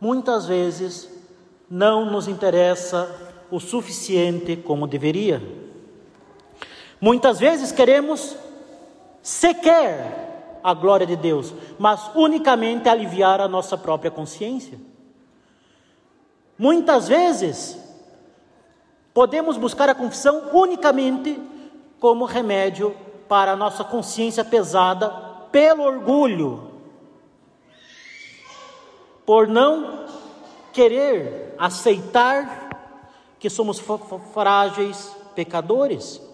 muitas 0.00 0.46
vezes, 0.46 1.10
não 1.68 2.04
nos 2.10 2.28
interessa 2.28 3.34
o 3.50 3.58
suficiente 3.58 4.56
como 4.56 4.86
deveria. 4.86 5.42
Muitas 7.00 7.38
vezes 7.38 7.72
queremos 7.72 8.36
sequer 9.22 10.25
a 10.66 10.74
glória 10.74 11.06
de 11.06 11.14
Deus, 11.14 11.54
mas 11.78 12.10
unicamente 12.12 12.88
aliviar 12.88 13.40
a 13.40 13.46
nossa 13.46 13.78
própria 13.78 14.10
consciência. 14.10 14.76
Muitas 16.58 17.06
vezes, 17.06 17.78
podemos 19.14 19.56
buscar 19.56 19.88
a 19.88 19.94
confissão 19.94 20.50
unicamente 20.52 21.40
como 22.00 22.24
remédio 22.24 22.96
para 23.28 23.52
a 23.52 23.56
nossa 23.56 23.84
consciência 23.84 24.44
pesada 24.44 25.08
pelo 25.52 25.84
orgulho, 25.84 26.72
por 29.24 29.46
não 29.46 30.04
querer 30.72 31.54
aceitar 31.56 32.96
que 33.38 33.48
somos 33.48 33.80
frágeis 34.34 35.16
pecadores. 35.36 36.25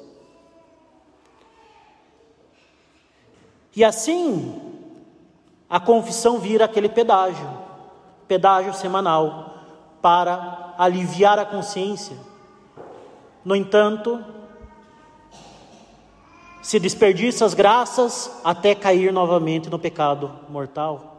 E 3.75 3.83
assim, 3.85 4.61
a 5.69 5.81
confissão 5.81 6.39
vira 6.39 6.67
aquele 6.67 6.89
pedágio, 6.89 7.49
pedágio 8.29 8.75
semanal 8.75 9.55
para 10.03 10.75
aliviar 10.77 11.39
a 11.39 11.47
consciência. 11.47 12.17
No 13.45 13.57
entanto, 13.57 14.23
se 16.61 16.79
desperdiça 16.79 17.45
as 17.45 17.55
graças 17.55 18.31
até 18.45 18.75
cair 18.75 19.13
novamente 19.13 19.71
no 19.71 19.79
pecado 19.79 20.31
mortal. 20.49 21.13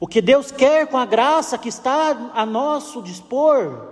O 0.00 0.06
que 0.08 0.20
Deus 0.20 0.50
quer 0.50 0.88
com 0.88 0.98
a 0.98 1.06
graça 1.06 1.56
que 1.56 1.68
está 1.68 2.32
a 2.34 2.44
nosso 2.44 3.00
dispor, 3.00 3.91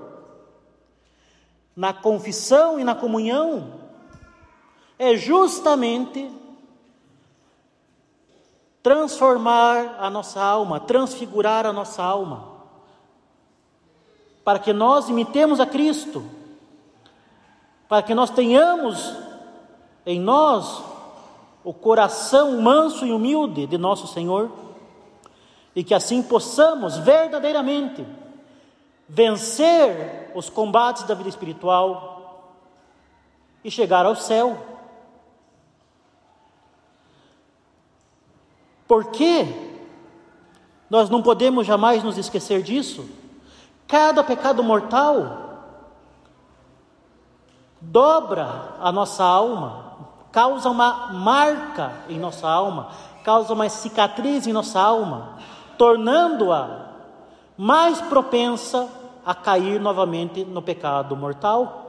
na 1.80 1.94
confissão 1.94 2.78
e 2.78 2.84
na 2.84 2.94
comunhão, 2.94 3.72
é 4.98 5.16
justamente 5.16 6.30
transformar 8.82 9.96
a 9.98 10.10
nossa 10.10 10.42
alma, 10.42 10.78
transfigurar 10.78 11.64
a 11.64 11.72
nossa 11.72 12.02
alma, 12.02 12.48
para 14.44 14.58
que 14.58 14.74
nós 14.74 15.08
imitemos 15.08 15.58
a 15.58 15.64
Cristo, 15.64 16.22
para 17.88 18.02
que 18.02 18.14
nós 18.14 18.28
tenhamos 18.28 19.14
em 20.04 20.20
nós 20.20 20.82
o 21.64 21.72
coração 21.72 22.60
manso 22.60 23.06
e 23.06 23.12
humilde 23.12 23.66
de 23.66 23.78
nosso 23.78 24.06
Senhor, 24.06 24.50
e 25.74 25.82
que 25.82 25.94
assim 25.94 26.22
possamos 26.22 26.98
verdadeiramente 26.98 28.04
vencer 29.12 30.30
os 30.36 30.48
combates 30.48 31.02
da 31.02 31.14
vida 31.14 31.28
espiritual 31.28 32.54
e 33.64 33.70
chegar 33.70 34.06
ao 34.06 34.14
céu. 34.14 34.56
Por 38.86 39.10
que 39.10 39.44
nós 40.88 41.10
não 41.10 41.22
podemos 41.22 41.66
jamais 41.66 42.04
nos 42.04 42.16
esquecer 42.16 42.62
disso? 42.62 43.08
Cada 43.88 44.22
pecado 44.22 44.62
mortal 44.62 45.48
dobra 47.80 48.76
a 48.80 48.92
nossa 48.92 49.24
alma, 49.24 49.96
causa 50.30 50.70
uma 50.70 51.12
marca 51.12 51.92
em 52.08 52.18
nossa 52.18 52.48
alma, 52.48 52.90
causa 53.24 53.52
uma 53.52 53.68
cicatriz 53.68 54.46
em 54.46 54.52
nossa 54.52 54.80
alma, 54.80 55.36
tornando-a 55.76 56.90
mais 57.56 58.00
propensa 58.02 58.99
a 59.24 59.34
cair 59.34 59.80
novamente 59.80 60.44
no 60.44 60.62
pecado 60.62 61.16
mortal. 61.16 61.86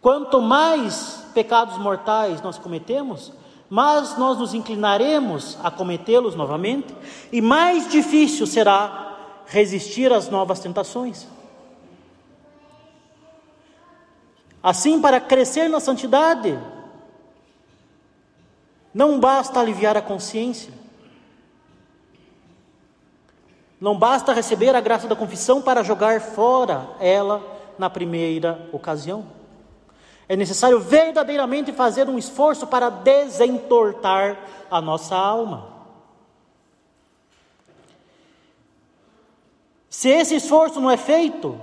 Quanto 0.00 0.40
mais 0.40 1.26
pecados 1.34 1.76
mortais 1.78 2.40
nós 2.40 2.58
cometemos, 2.58 3.32
mas 3.68 4.16
nós 4.16 4.38
nos 4.38 4.54
inclinaremos 4.54 5.58
a 5.62 5.70
cometê-los 5.70 6.34
novamente, 6.34 6.94
e 7.30 7.40
mais 7.40 7.88
difícil 7.88 8.46
será 8.46 9.16
resistir 9.46 10.12
às 10.12 10.28
novas 10.28 10.60
tentações. 10.60 11.26
Assim, 14.62 15.00
para 15.00 15.20
crescer 15.20 15.68
na 15.68 15.80
santidade, 15.80 16.58
não 18.92 19.20
basta 19.20 19.60
aliviar 19.60 19.96
a 19.96 20.02
consciência, 20.02 20.72
não 23.80 23.96
basta 23.96 24.32
receber 24.32 24.74
a 24.74 24.80
graça 24.80 25.06
da 25.06 25.14
confissão 25.14 25.62
para 25.62 25.82
jogar 25.82 26.20
fora 26.20 26.88
ela 26.98 27.42
na 27.78 27.88
primeira 27.88 28.68
ocasião. 28.72 29.26
É 30.28 30.36
necessário 30.36 30.80
verdadeiramente 30.80 31.72
fazer 31.72 32.08
um 32.08 32.18
esforço 32.18 32.66
para 32.66 32.90
desentortar 32.90 34.38
a 34.70 34.80
nossa 34.80 35.16
alma. 35.16 35.78
Se 39.88 40.08
esse 40.08 40.34
esforço 40.34 40.80
não 40.80 40.90
é 40.90 40.96
feito, 40.96 41.58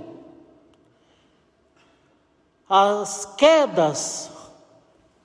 as 2.68 3.24
quedas 3.36 4.30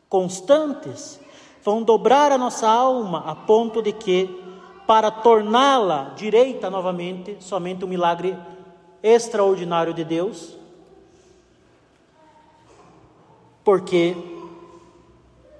constantes 0.08 1.20
vão 1.64 1.82
dobrar 1.82 2.32
a 2.32 2.38
nossa 2.38 2.70
alma 2.70 3.24
a 3.26 3.36
ponto 3.36 3.82
de 3.82 3.92
que, 3.92 4.41
para 4.92 5.10
torná-la 5.10 6.12
direita 6.18 6.70
novamente, 6.70 7.38
somente 7.40 7.86
um 7.86 7.88
milagre 7.88 8.38
extraordinário 9.02 9.94
de 9.94 10.04
Deus 10.04 10.58
porque 13.64 14.18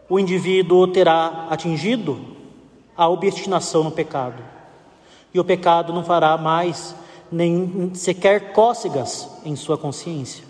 o 0.10 0.20
indivíduo 0.20 0.86
terá 0.86 1.48
atingido 1.50 2.20
a 2.94 3.08
obstinação 3.08 3.86
no 3.86 3.92
pecado. 3.94 4.44
E 5.34 5.40
o 5.40 5.46
pecado 5.46 5.94
não 5.94 6.04
fará 6.04 6.38
mais 6.38 6.94
nem 7.32 7.96
sequer 7.96 8.52
cócegas 8.52 9.30
em 9.46 9.56
sua 9.56 9.78
consciência. 9.78 10.44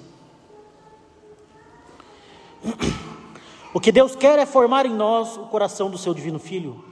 O 3.75 3.79
que 3.79 3.91
Deus 3.91 4.15
quer 4.15 4.39
é 4.39 4.45
formar 4.47 4.87
em 4.87 4.95
nós 4.95 5.37
o 5.37 5.41
coração 5.41 5.87
do 5.87 5.99
seu 5.99 6.15
divino 6.15 6.39
filho. 6.39 6.90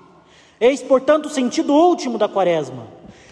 Eis, 0.59 0.81
portanto, 0.81 1.27
o 1.27 1.29
sentido 1.29 1.73
último 1.73 2.17
da 2.17 2.27
quaresma: 2.27 2.87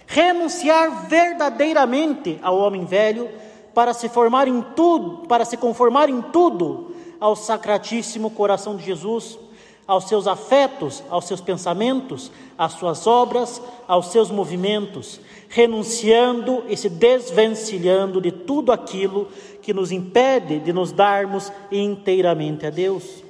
renunciar 0.06 1.08
verdadeiramente 1.08 2.40
ao 2.42 2.58
homem 2.58 2.86
velho 2.86 3.30
para 3.74 3.94
se 3.94 4.10
formar 4.10 4.48
em 4.48 4.62
tudo, 4.76 5.28
para 5.28 5.46
se 5.46 5.58
conformar 5.58 6.10
em 6.10 6.22
tudo 6.22 6.96
ao 7.20 7.36
sacratíssimo 7.36 8.32
coração 8.32 8.76
de 8.76 8.84
Jesus, 8.84 9.38
aos 9.86 10.06
seus 10.06 10.28
afetos, 10.28 11.04
aos 11.10 11.26
seus 11.26 11.42
pensamentos, 11.42 12.32
às 12.58 12.74
suas 12.74 13.06
obras, 13.06 13.62
aos 13.88 14.08
seus 14.08 14.32
movimentos, 14.32 15.20
renunciando 15.50 16.64
e 16.68 16.76
se 16.76 16.90
desvencilhando 16.90 18.20
de 18.20 18.32
tudo 18.32 18.72
aquilo 18.72 19.28
que 19.62 19.74
nos 19.74 19.92
impede 19.92 20.60
de 20.60 20.74
nos 20.74 20.92
darmos 20.92 21.52
inteiramente 21.72 22.66
a 22.66 22.70
Deus. 22.70 23.27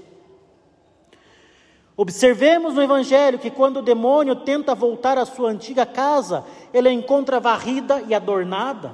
Observemos 2.00 2.76
no 2.76 2.84
Evangelho 2.84 3.40
que 3.40 3.50
quando 3.50 3.78
o 3.78 3.82
demônio 3.82 4.36
tenta 4.36 4.76
voltar 4.76 5.18
à 5.18 5.26
sua 5.26 5.50
antiga 5.50 5.84
casa, 5.84 6.46
ele 6.72 6.88
a 6.88 6.94
encontra 6.94 7.40
varrida 7.40 8.04
e 8.08 8.14
adornada, 8.14 8.92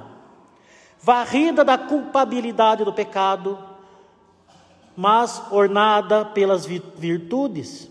varrida 1.02 1.62
da 1.62 1.76
culpabilidade 1.76 2.82
do 2.82 2.94
pecado, 2.94 3.58
mas 4.96 5.42
ornada 5.50 6.24
pelas 6.24 6.64
virtudes. 6.64 7.90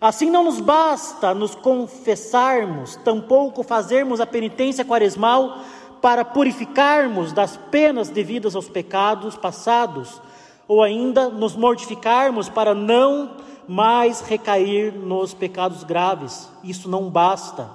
Assim 0.00 0.28
não 0.28 0.42
nos 0.42 0.58
basta 0.58 1.32
nos 1.32 1.54
confessarmos, 1.54 2.96
tampouco 2.96 3.62
fazermos 3.62 4.20
a 4.20 4.26
penitência 4.26 4.84
quaresmal 4.84 5.60
para 6.02 6.24
purificarmos 6.24 7.32
das 7.32 7.56
penas 7.56 8.08
devidas 8.08 8.56
aos 8.56 8.68
pecados 8.68 9.36
passados, 9.36 10.20
ou 10.66 10.82
ainda 10.82 11.28
nos 11.28 11.54
mortificarmos 11.54 12.48
para 12.48 12.74
não 12.74 13.46
mais 13.68 14.20
recair 14.20 14.94
nos 14.94 15.34
pecados 15.34 15.84
graves. 15.84 16.48
Isso 16.64 16.88
não 16.88 17.10
basta. 17.10 17.70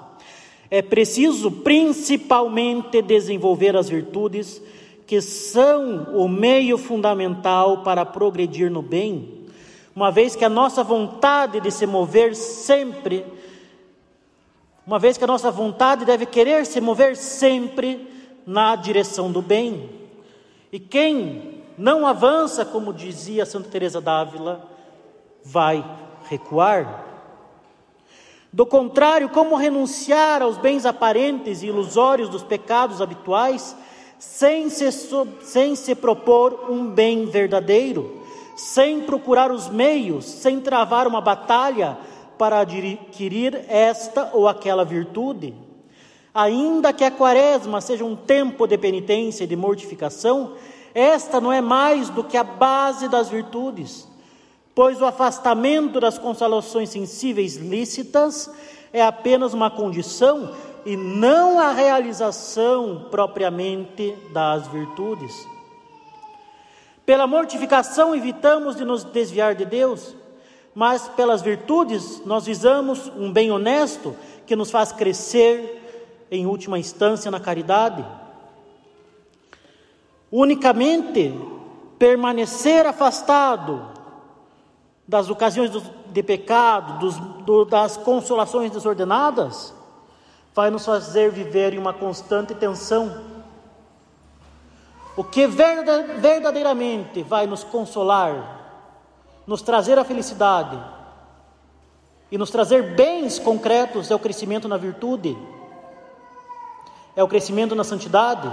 É 0.70 0.82
preciso 0.82 1.52
principalmente 1.52 3.00
desenvolver 3.02 3.78
as 3.78 3.88
virtudes 3.88 4.60
que 5.06 5.22
são 5.22 6.08
o 6.16 6.28
meio 6.28 6.78
fundamental 6.78 7.84
para 7.84 8.04
progredir 8.06 8.72
no 8.72 8.82
bem, 8.82 9.44
uma 9.96 10.10
vez 10.10 10.36
que 10.36 10.44
a 10.44 10.50
nossa 10.50 10.84
vontade 10.84 11.60
de 11.60 11.70
se 11.70 11.86
mover 11.86 12.36
sempre, 12.36 13.24
uma 14.88 14.98
vez 14.98 15.18
que 15.18 15.24
a 15.24 15.28
nossa 15.28 15.52
vontade 15.52 16.06
deve 16.06 16.26
querer 16.26 16.66
se 16.66 16.82
mover 16.82 17.16
sempre 17.16 18.08
na 18.48 18.76
direção 18.76 19.32
do 19.32 19.42
bem. 19.42 19.90
E 20.72 20.80
quem 20.80 21.62
não 21.78 22.08
avança, 22.08 22.66
como 22.66 22.92
dizia 22.92 23.46
Santa 23.46 23.70
Teresa 23.70 24.02
d'Ávila, 24.02 24.73
vai 25.44 25.84
recuar. 26.30 27.04
Do 28.52 28.66
contrário, 28.66 29.30
como 29.30 29.56
renunciar 29.56 30.42
aos 30.42 30.58
bens 30.58 30.86
aparentes 30.86 31.64
e 31.64 31.68
ilusórios 31.68 32.30
dos 32.30 32.44
pecados 32.44 33.02
habituais, 33.02 33.76
sem 34.20 34.70
se, 34.70 34.90
sem 35.42 35.76
se 35.76 35.96
propor 35.96 36.70
um 36.70 36.86
bem 36.86 37.26
verdadeiro, 37.26 38.22
sem 38.56 39.02
procurar 39.02 39.52
os 39.52 39.70
meios, 39.70 40.26
sem 40.26 40.60
travar 40.62 41.08
uma 41.08 41.20
batalha 41.20 41.98
para 42.38 42.60
adquirir 42.60 43.66
esta 43.68 44.30
ou 44.34 44.48
aquela 44.48 44.86
virtude? 44.86 45.56
Ainda 46.34 46.94
que 46.94 47.04
a 47.04 47.12
quaresma 47.12 47.82
seja 47.82 48.06
um 48.06 48.16
tempo 48.16 48.68
de 48.68 48.78
penitência 48.78 49.44
e 49.44 49.48
de 49.48 49.56
mortificação, 49.56 50.54
esta 50.94 51.42
não 51.42 51.52
é 51.52 51.60
mais 51.62 52.10
do 52.10 52.24
que 52.24 52.38
a 52.38 52.44
base 52.44 53.10
das 53.10 53.30
virtudes, 53.30 54.08
pois 54.76 55.02
o 55.02 55.06
afastamento 55.06 56.00
das 56.00 56.18
consolações 56.18 56.90
sensíveis 56.90 57.56
lícitas 57.58 58.50
é 58.92 59.02
apenas 59.02 59.54
uma 59.54 59.70
condição 59.70 60.54
e 60.86 60.98
não 60.98 61.60
a 61.60 61.72
realização 61.72 63.08
propriamente 63.10 64.16
das 64.34 64.68
virtudes. 64.68 65.34
Pela 67.06 67.28
mortificação 67.28 68.16
evitamos 68.16 68.76
de 68.76 68.84
nos 68.86 69.04
desviar 69.04 69.56
de 69.56 69.66
Deus, 69.66 70.16
mas 70.74 71.08
pelas 71.10 71.42
virtudes 71.42 72.22
nós 72.26 72.46
visamos 72.46 73.12
um 73.16 73.32
bem 73.32 73.52
honesto 73.52 74.16
que 74.46 74.56
nos 74.56 74.72
faz 74.72 74.92
crescer, 74.92 75.82
em 76.32 76.46
última 76.48 76.80
instância, 76.80 77.30
na 77.30 77.40
caridade. 77.40 78.04
Unicamente 80.32 81.34
permanecer 82.00 82.88
afastado 82.88 84.03
das 85.08 85.30
ocasiões 85.30 85.72
de 86.08 86.24
pecado, 86.24 87.00
dos, 87.00 87.18
do, 87.44 87.66
das 87.66 87.98
consolações 87.98 88.72
desordenadas, 88.72 89.74
vai 90.54 90.70
nos 90.70 90.86
fazer 90.86 91.32
viver 91.32 91.74
em 91.74 91.78
uma 91.78 91.94
constante 91.94 92.54
tensão. 92.56 93.22
O 95.16 95.24
que 95.24 95.46
verdadeiramente 95.46 97.22
vai 97.22 97.46
nos 97.46 97.64
consolar, 97.64 98.62
nos 99.46 99.62
trazer 99.62 100.00
a 100.00 100.06
felicidade 100.06 100.80
e 102.32 102.38
nos 102.38 102.50
trazer 102.50 102.96
bens 102.96 103.38
concretos 103.38 104.10
é 104.10 104.16
o 104.16 104.20
crescimento 104.20 104.68
na 104.68 104.78
virtude, 104.78 105.38
é 107.16 107.24
o 107.24 107.28
crescimento 107.28 107.76
na 107.76 107.84
santidade. 107.84 108.50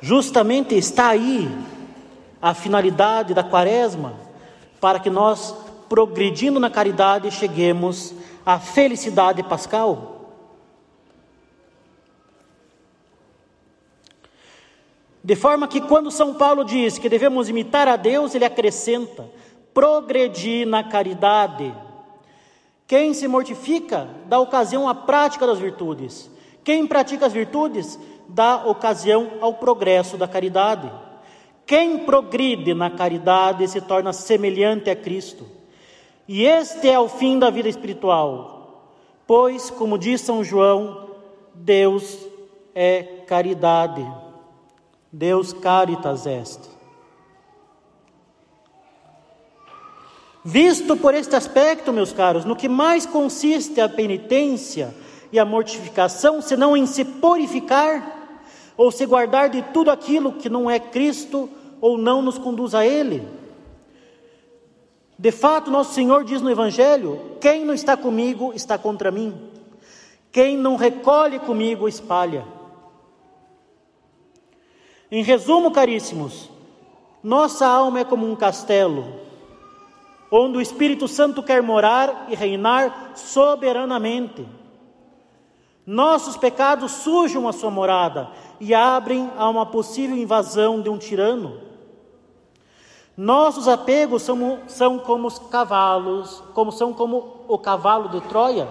Justamente 0.00 0.74
está 0.74 1.08
aí 1.08 1.48
a 2.42 2.52
finalidade 2.52 3.32
da 3.32 3.44
quaresma, 3.44 4.14
para 4.80 4.98
que 4.98 5.08
nós, 5.08 5.54
progredindo 5.88 6.58
na 6.58 6.68
caridade, 6.68 7.30
cheguemos 7.30 8.12
à 8.44 8.58
felicidade 8.58 9.44
pascal. 9.44 10.08
De 15.22 15.36
forma 15.36 15.68
que, 15.68 15.80
quando 15.80 16.10
São 16.10 16.34
Paulo 16.34 16.64
diz 16.64 16.98
que 16.98 17.08
devemos 17.08 17.48
imitar 17.48 17.86
a 17.86 17.94
Deus, 17.94 18.34
ele 18.34 18.44
acrescenta: 18.44 19.30
progredir 19.72 20.66
na 20.66 20.82
caridade. 20.82 21.72
Quem 22.88 23.14
se 23.14 23.28
mortifica 23.28 24.08
dá 24.26 24.40
ocasião 24.40 24.88
à 24.88 24.94
prática 24.96 25.46
das 25.46 25.60
virtudes. 25.60 26.28
Quem 26.64 26.88
pratica 26.88 27.26
as 27.26 27.32
virtudes 27.32 27.96
dá 28.28 28.66
ocasião 28.66 29.34
ao 29.40 29.54
progresso 29.54 30.16
da 30.16 30.26
caridade. 30.26 30.90
Quem 31.72 32.00
progride 32.00 32.74
na 32.74 32.90
caridade 32.90 33.66
se 33.66 33.80
torna 33.80 34.12
semelhante 34.12 34.90
a 34.90 34.94
Cristo. 34.94 35.46
E 36.28 36.44
este 36.44 36.86
é 36.86 37.00
o 37.00 37.08
fim 37.08 37.38
da 37.38 37.48
vida 37.48 37.66
espiritual, 37.66 38.92
pois, 39.26 39.70
como 39.70 39.96
diz 39.96 40.20
São 40.20 40.44
João, 40.44 41.08
Deus 41.54 42.26
é 42.74 43.24
caridade. 43.26 44.06
Deus 45.10 45.54
caritas 45.54 46.26
est. 46.26 46.60
Visto 50.44 50.94
por 50.98 51.14
este 51.14 51.34
aspecto, 51.34 51.90
meus 51.90 52.12
caros, 52.12 52.44
no 52.44 52.54
que 52.54 52.68
mais 52.68 53.06
consiste 53.06 53.80
a 53.80 53.88
penitência 53.88 54.94
e 55.32 55.38
a 55.38 55.44
mortificação, 55.46 56.42
senão 56.42 56.76
em 56.76 56.84
se 56.84 57.02
purificar 57.02 58.18
ou 58.76 58.92
se 58.92 59.06
guardar 59.06 59.48
de 59.48 59.62
tudo 59.72 59.90
aquilo 59.90 60.34
que 60.34 60.50
não 60.50 60.70
é 60.70 60.78
Cristo 60.78 61.48
ou 61.82 61.98
não 61.98 62.22
nos 62.22 62.38
conduz 62.38 62.74
a 62.76 62.86
Ele. 62.86 63.28
De 65.18 65.32
fato, 65.32 65.70
nosso 65.70 65.92
Senhor 65.92 66.24
diz 66.24 66.40
no 66.40 66.50
Evangelho: 66.50 67.36
quem 67.40 67.64
não 67.64 67.74
está 67.74 67.96
comigo 67.96 68.52
está 68.54 68.78
contra 68.78 69.10
mim, 69.10 69.34
quem 70.30 70.56
não 70.56 70.76
recolhe 70.76 71.40
comigo 71.40 71.88
espalha. 71.88 72.46
Em 75.10 75.22
resumo, 75.22 75.70
caríssimos, 75.72 76.48
nossa 77.22 77.66
alma 77.66 78.00
é 78.00 78.04
como 78.04 78.30
um 78.30 78.34
castelo, 78.34 79.20
onde 80.30 80.56
o 80.56 80.60
Espírito 80.60 81.06
Santo 81.06 81.42
quer 81.42 81.62
morar 81.62 82.26
e 82.30 82.34
reinar 82.34 83.12
soberanamente. 83.16 84.46
Nossos 85.84 86.36
pecados 86.36 86.92
sujam 86.92 87.48
a 87.48 87.52
sua 87.52 87.70
morada 87.70 88.30
e 88.60 88.72
abrem 88.72 89.28
a 89.36 89.48
uma 89.48 89.66
possível 89.66 90.16
invasão 90.16 90.80
de 90.80 90.88
um 90.88 90.96
tirano. 90.96 91.71
Nossos 93.16 93.68
apegos 93.68 94.22
são, 94.22 94.60
são 94.66 94.98
como 94.98 95.28
os 95.28 95.38
cavalos, 95.38 96.42
como 96.54 96.72
são 96.72 96.92
como 96.92 97.44
o 97.46 97.58
cavalo 97.58 98.08
de 98.08 98.20
Troia, 98.22 98.68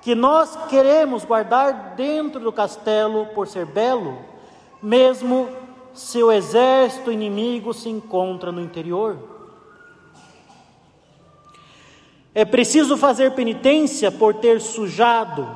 que 0.00 0.14
nós 0.14 0.56
queremos 0.68 1.24
guardar 1.24 1.94
dentro 1.96 2.40
do 2.40 2.52
castelo 2.52 3.26
por 3.34 3.48
ser 3.48 3.66
belo, 3.66 4.18
mesmo 4.80 5.48
se 5.92 6.22
o 6.22 6.30
exército 6.30 7.10
inimigo 7.10 7.74
se 7.74 7.88
encontra 7.88 8.52
no 8.52 8.60
interior. 8.60 9.18
É 12.32 12.44
preciso 12.44 12.96
fazer 12.96 13.34
penitência 13.34 14.12
por 14.12 14.34
ter 14.34 14.60
sujado 14.60 15.48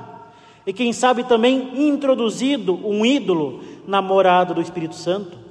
e 0.67 0.73
quem 0.73 0.93
sabe 0.93 1.25
também 1.25 1.89
introduzido 1.89 2.75
um 2.75 3.05
ídolo 3.05 3.63
na 3.87 4.03
morada 4.03 4.53
do 4.53 4.61
Espírito 4.61 4.95
Santo. 4.95 5.44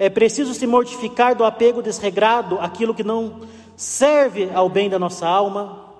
É 0.00 0.08
preciso 0.08 0.54
se 0.54 0.66
mortificar 0.66 1.34
do 1.34 1.44
apego 1.44 1.82
desregrado 1.82 2.58
àquilo 2.58 2.94
que 2.94 3.04
não 3.04 3.42
serve 3.76 4.50
ao 4.54 4.66
bem 4.66 4.88
da 4.88 4.98
nossa 4.98 5.28
alma 5.28 5.92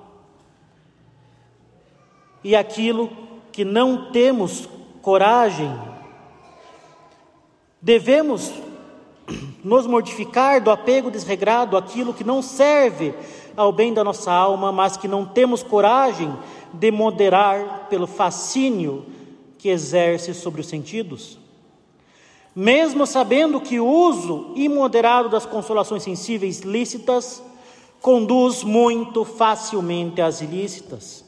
e 2.43 2.57
aquilo 2.57 3.11
que 3.53 3.63
não 3.63 4.11
temos 4.11 4.67
coragem. 5.03 5.71
Devemos 7.79 8.51
nos 9.63 9.87
mortificar 9.87 10.63
do 10.63 10.71
apego 10.71 11.11
desregrado 11.11 11.77
àquilo 11.77 12.15
que 12.15 12.25
não 12.25 12.41
serve 12.41 13.15
ao 13.55 13.71
bem 13.71 13.93
da 13.93 14.03
nossa 14.03 14.33
alma, 14.33 14.73
mas 14.73 14.97
que 14.97 15.07
não 15.07 15.27
temos 15.27 15.63
coragem 15.63 16.35
de 16.73 16.91
moderar 16.91 17.89
pelo 17.91 18.07
fascínio 18.07 19.05
que 19.59 19.69
exerce 19.69 20.33
sobre 20.33 20.63
os 20.63 20.69
sentidos. 20.69 21.40
Mesmo 22.55 23.07
sabendo 23.07 23.61
que 23.61 23.79
o 23.79 23.87
uso 23.87 24.53
imoderado 24.57 25.29
das 25.29 25.47
consolações 25.47 26.03
sensíveis 26.03 26.61
lícitas 26.61 27.43
conduz 28.01 28.65
muito 28.65 29.25
facilmente 29.25 30.21
às 30.21 30.41
ilícitas. 30.41 31.25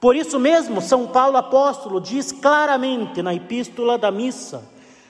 Por 0.00 0.14
isso 0.14 0.38
mesmo, 0.38 0.80
São 0.80 1.06
Paulo 1.06 1.36
apóstolo 1.36 2.00
diz 2.00 2.30
claramente 2.30 3.22
na 3.22 3.34
epístola 3.34 3.98
da 3.98 4.10
missa, 4.10 4.62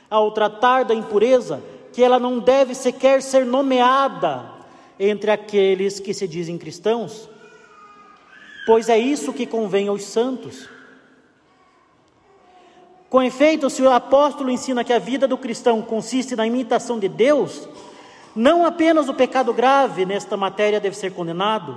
ao 0.09 0.31
tratar 0.31 0.85
da 0.85 0.95
impureza, 0.95 1.63
que 1.93 2.03
ela 2.03 2.19
não 2.19 2.39
deve 2.39 2.75
sequer 2.75 3.23
ser 3.23 3.45
nomeada 3.45 4.51
entre 4.99 5.31
aqueles 5.31 6.01
que 6.01 6.15
se 6.15 6.27
dizem 6.27 6.57
cristãos, 6.57 7.29
pois 8.65 8.89
é 8.89 8.99
isso 8.99 9.33
que 9.33 9.47
convém 9.47 9.89
aos 9.89 10.05
santos. 10.05 10.76
Com 13.09 13.23
efeito, 13.23 13.71
se 13.71 13.83
o 13.83 13.91
apóstolo 13.91 14.51
ensina 14.51 14.83
que 14.83 14.93
a 14.93 14.99
vida 14.99 15.29
do 15.29 15.39
cristão 15.39 15.81
consiste 15.81 16.35
na 16.35 16.47
imitação 16.47 16.99
de 16.99 17.09
Deus, 17.09 17.69
não 18.35 18.67
apenas 18.67 19.09
o 19.09 19.15
pecado 19.15 19.53
grave 19.55 20.05
nesta 20.05 20.37
matéria 20.37 20.81
deve 20.81 20.97
ser 20.97 21.13
condenado, 21.13 21.77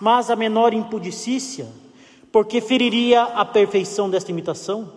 mas 0.00 0.30
a 0.30 0.36
menor 0.36 0.72
impudicícia, 0.72 1.66
porque 2.30 2.60
feriria 2.60 3.22
a 3.22 3.44
perfeição 3.44 4.08
desta 4.08 4.30
imitação. 4.30 4.90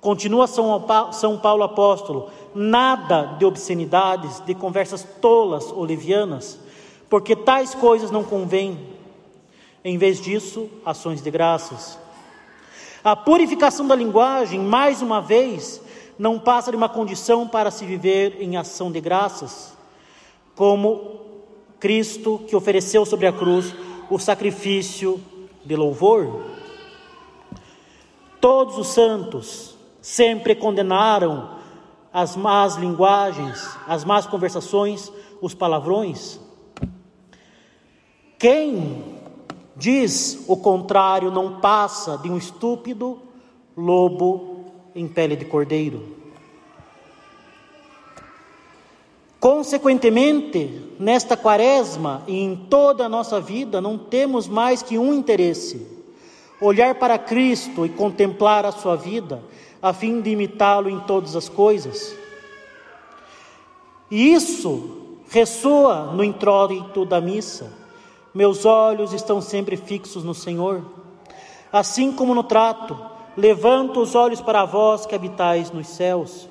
Continua 0.00 0.46
São 0.46 1.38
Paulo 1.42 1.64
apóstolo: 1.64 2.30
nada 2.54 3.36
de 3.36 3.44
obscenidades, 3.44 4.40
de 4.46 4.54
conversas 4.54 5.02
tolas 5.20 5.72
ou 5.72 5.82
levianas, 5.82 6.58
porque 7.10 7.34
tais 7.34 7.74
coisas 7.74 8.10
não 8.10 8.22
convêm. 8.22 8.96
Em 9.84 9.98
vez 9.98 10.20
disso, 10.20 10.68
ações 10.84 11.20
de 11.20 11.30
graças. 11.30 11.98
A 13.02 13.14
purificação 13.14 13.86
da 13.86 13.94
linguagem, 13.94 14.60
mais 14.60 15.00
uma 15.02 15.20
vez, 15.20 15.80
não 16.18 16.38
passa 16.38 16.70
de 16.70 16.76
uma 16.76 16.88
condição 16.88 17.46
para 17.46 17.70
se 17.70 17.86
viver 17.86 18.36
em 18.40 18.56
ação 18.56 18.90
de 18.90 19.00
graças, 19.00 19.76
como 20.54 21.20
Cristo 21.78 22.40
que 22.48 22.56
ofereceu 22.56 23.06
sobre 23.06 23.26
a 23.26 23.32
cruz 23.32 23.72
o 24.10 24.18
sacrifício 24.18 25.20
de 25.64 25.76
louvor. 25.76 26.44
Todos 28.40 28.78
os 28.78 28.88
santos 28.88 29.76
sempre 30.00 30.54
condenaram 30.54 31.56
as 32.12 32.34
más 32.34 32.76
linguagens, 32.76 33.76
as 33.86 34.04
más 34.04 34.26
conversações, 34.26 35.12
os 35.40 35.54
palavrões. 35.54 36.40
Quem 38.38 39.17
Diz 39.78 40.44
o 40.48 40.56
contrário, 40.56 41.30
não 41.30 41.60
passa 41.60 42.18
de 42.18 42.28
um 42.28 42.36
estúpido 42.36 43.22
lobo 43.76 44.64
em 44.92 45.06
pele 45.06 45.36
de 45.36 45.44
cordeiro. 45.44 46.16
Consequentemente, 49.38 50.94
nesta 50.98 51.36
quaresma 51.36 52.24
e 52.26 52.40
em 52.40 52.56
toda 52.56 53.06
a 53.06 53.08
nossa 53.08 53.40
vida, 53.40 53.80
não 53.80 53.96
temos 53.96 54.48
mais 54.48 54.82
que 54.82 54.98
um 54.98 55.14
interesse: 55.14 55.86
olhar 56.60 56.96
para 56.96 57.16
Cristo 57.16 57.86
e 57.86 57.88
contemplar 57.88 58.66
a 58.66 58.72
sua 58.72 58.96
vida, 58.96 59.44
a 59.80 59.92
fim 59.92 60.20
de 60.20 60.30
imitá-lo 60.30 60.90
em 60.90 60.98
todas 60.98 61.36
as 61.36 61.48
coisas. 61.48 62.16
E 64.10 64.32
isso 64.32 65.18
ressoa 65.30 66.10
no 66.12 66.24
introito 66.24 67.04
da 67.04 67.20
missa. 67.20 67.87
Meus 68.34 68.64
olhos 68.64 69.12
estão 69.12 69.40
sempre 69.40 69.76
fixos 69.76 70.22
no 70.22 70.34
Senhor. 70.34 70.84
Assim 71.72 72.12
como 72.12 72.34
no 72.34 72.42
trato, 72.42 72.98
levanto 73.36 74.00
os 74.00 74.14
olhos 74.14 74.40
para 74.40 74.64
vós 74.64 75.06
que 75.06 75.14
habitais 75.14 75.70
nos 75.70 75.88
céus. 75.88 76.48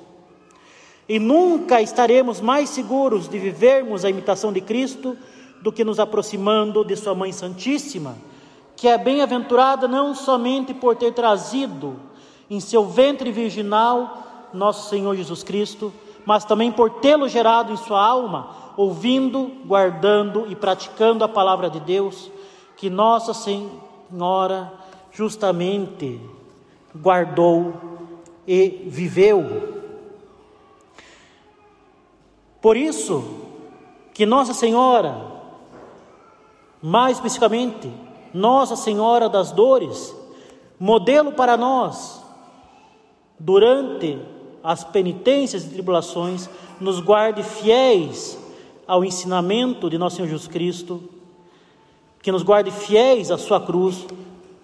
E 1.08 1.18
nunca 1.18 1.80
estaremos 1.80 2.40
mais 2.40 2.68
seguros 2.68 3.28
de 3.28 3.38
vivermos 3.38 4.04
a 4.04 4.10
imitação 4.10 4.52
de 4.52 4.60
Cristo 4.60 5.16
do 5.62 5.72
que 5.72 5.84
nos 5.84 5.98
aproximando 5.98 6.84
de 6.84 6.96
Sua 6.96 7.14
Mãe 7.14 7.32
Santíssima, 7.32 8.16
que 8.76 8.86
é 8.86 8.98
bem-aventurada 8.98 9.88
não 9.88 10.14
somente 10.14 10.74
por 10.74 10.96
ter 10.96 11.12
trazido 11.12 11.96
em 12.50 12.60
seu 12.60 12.86
ventre 12.86 13.32
virginal 13.32 14.22
nosso 14.52 14.88
Senhor 14.88 15.14
Jesus 15.16 15.42
Cristo, 15.42 15.92
mas 16.24 16.44
também 16.44 16.70
por 16.70 16.90
tê-lo 17.00 17.28
gerado 17.28 17.72
em 17.72 17.76
sua 17.76 18.04
alma 18.04 18.67
ouvindo, 18.78 19.50
guardando 19.66 20.46
e 20.48 20.54
praticando 20.54 21.24
a 21.24 21.28
palavra 21.28 21.68
de 21.68 21.80
Deus, 21.80 22.30
que 22.76 22.88
Nossa 22.88 23.34
Senhora 23.34 24.72
justamente 25.10 26.20
guardou 26.94 27.74
e 28.46 28.84
viveu. 28.86 29.82
Por 32.62 32.76
isso 32.76 33.24
que 34.14 34.24
Nossa 34.24 34.54
Senhora, 34.54 35.26
mais 36.80 37.16
especificamente, 37.16 37.92
Nossa 38.32 38.76
Senhora 38.76 39.28
das 39.28 39.50
Dores, 39.50 40.14
modelo 40.78 41.32
para 41.32 41.56
nós, 41.56 42.22
durante 43.40 44.20
as 44.62 44.84
penitências 44.84 45.64
e 45.64 45.70
tribulações, 45.70 46.48
nos 46.80 47.00
guarde 47.00 47.42
fiéis 47.42 48.38
ao 48.88 49.04
ensinamento 49.04 49.90
de 49.90 49.98
nosso 49.98 50.16
Senhor 50.16 50.28
Jesus 50.28 50.48
Cristo, 50.48 51.02
que 52.22 52.32
nos 52.32 52.42
guarde 52.42 52.70
fiéis 52.70 53.30
à 53.30 53.36
sua 53.36 53.60
cruz 53.60 54.06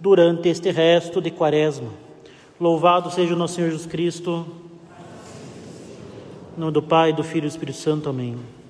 durante 0.01 0.49
este 0.49 0.71
resto 0.71 1.21
de 1.21 1.31
quaresma. 1.31 1.91
Louvado 2.59 3.11
seja 3.11 3.35
o 3.35 3.37
nosso 3.37 3.57
Senhor 3.57 3.71
Jesus 3.71 3.87
Cristo. 3.87 4.47
Em 6.57 6.61
nome 6.61 6.73
do 6.73 6.83
Pai, 6.83 7.13
do 7.13 7.23
Filho 7.23 7.45
e 7.45 7.49
do 7.49 7.53
Espírito 7.53 7.79
Santo. 7.79 8.09
Amém. 8.09 8.64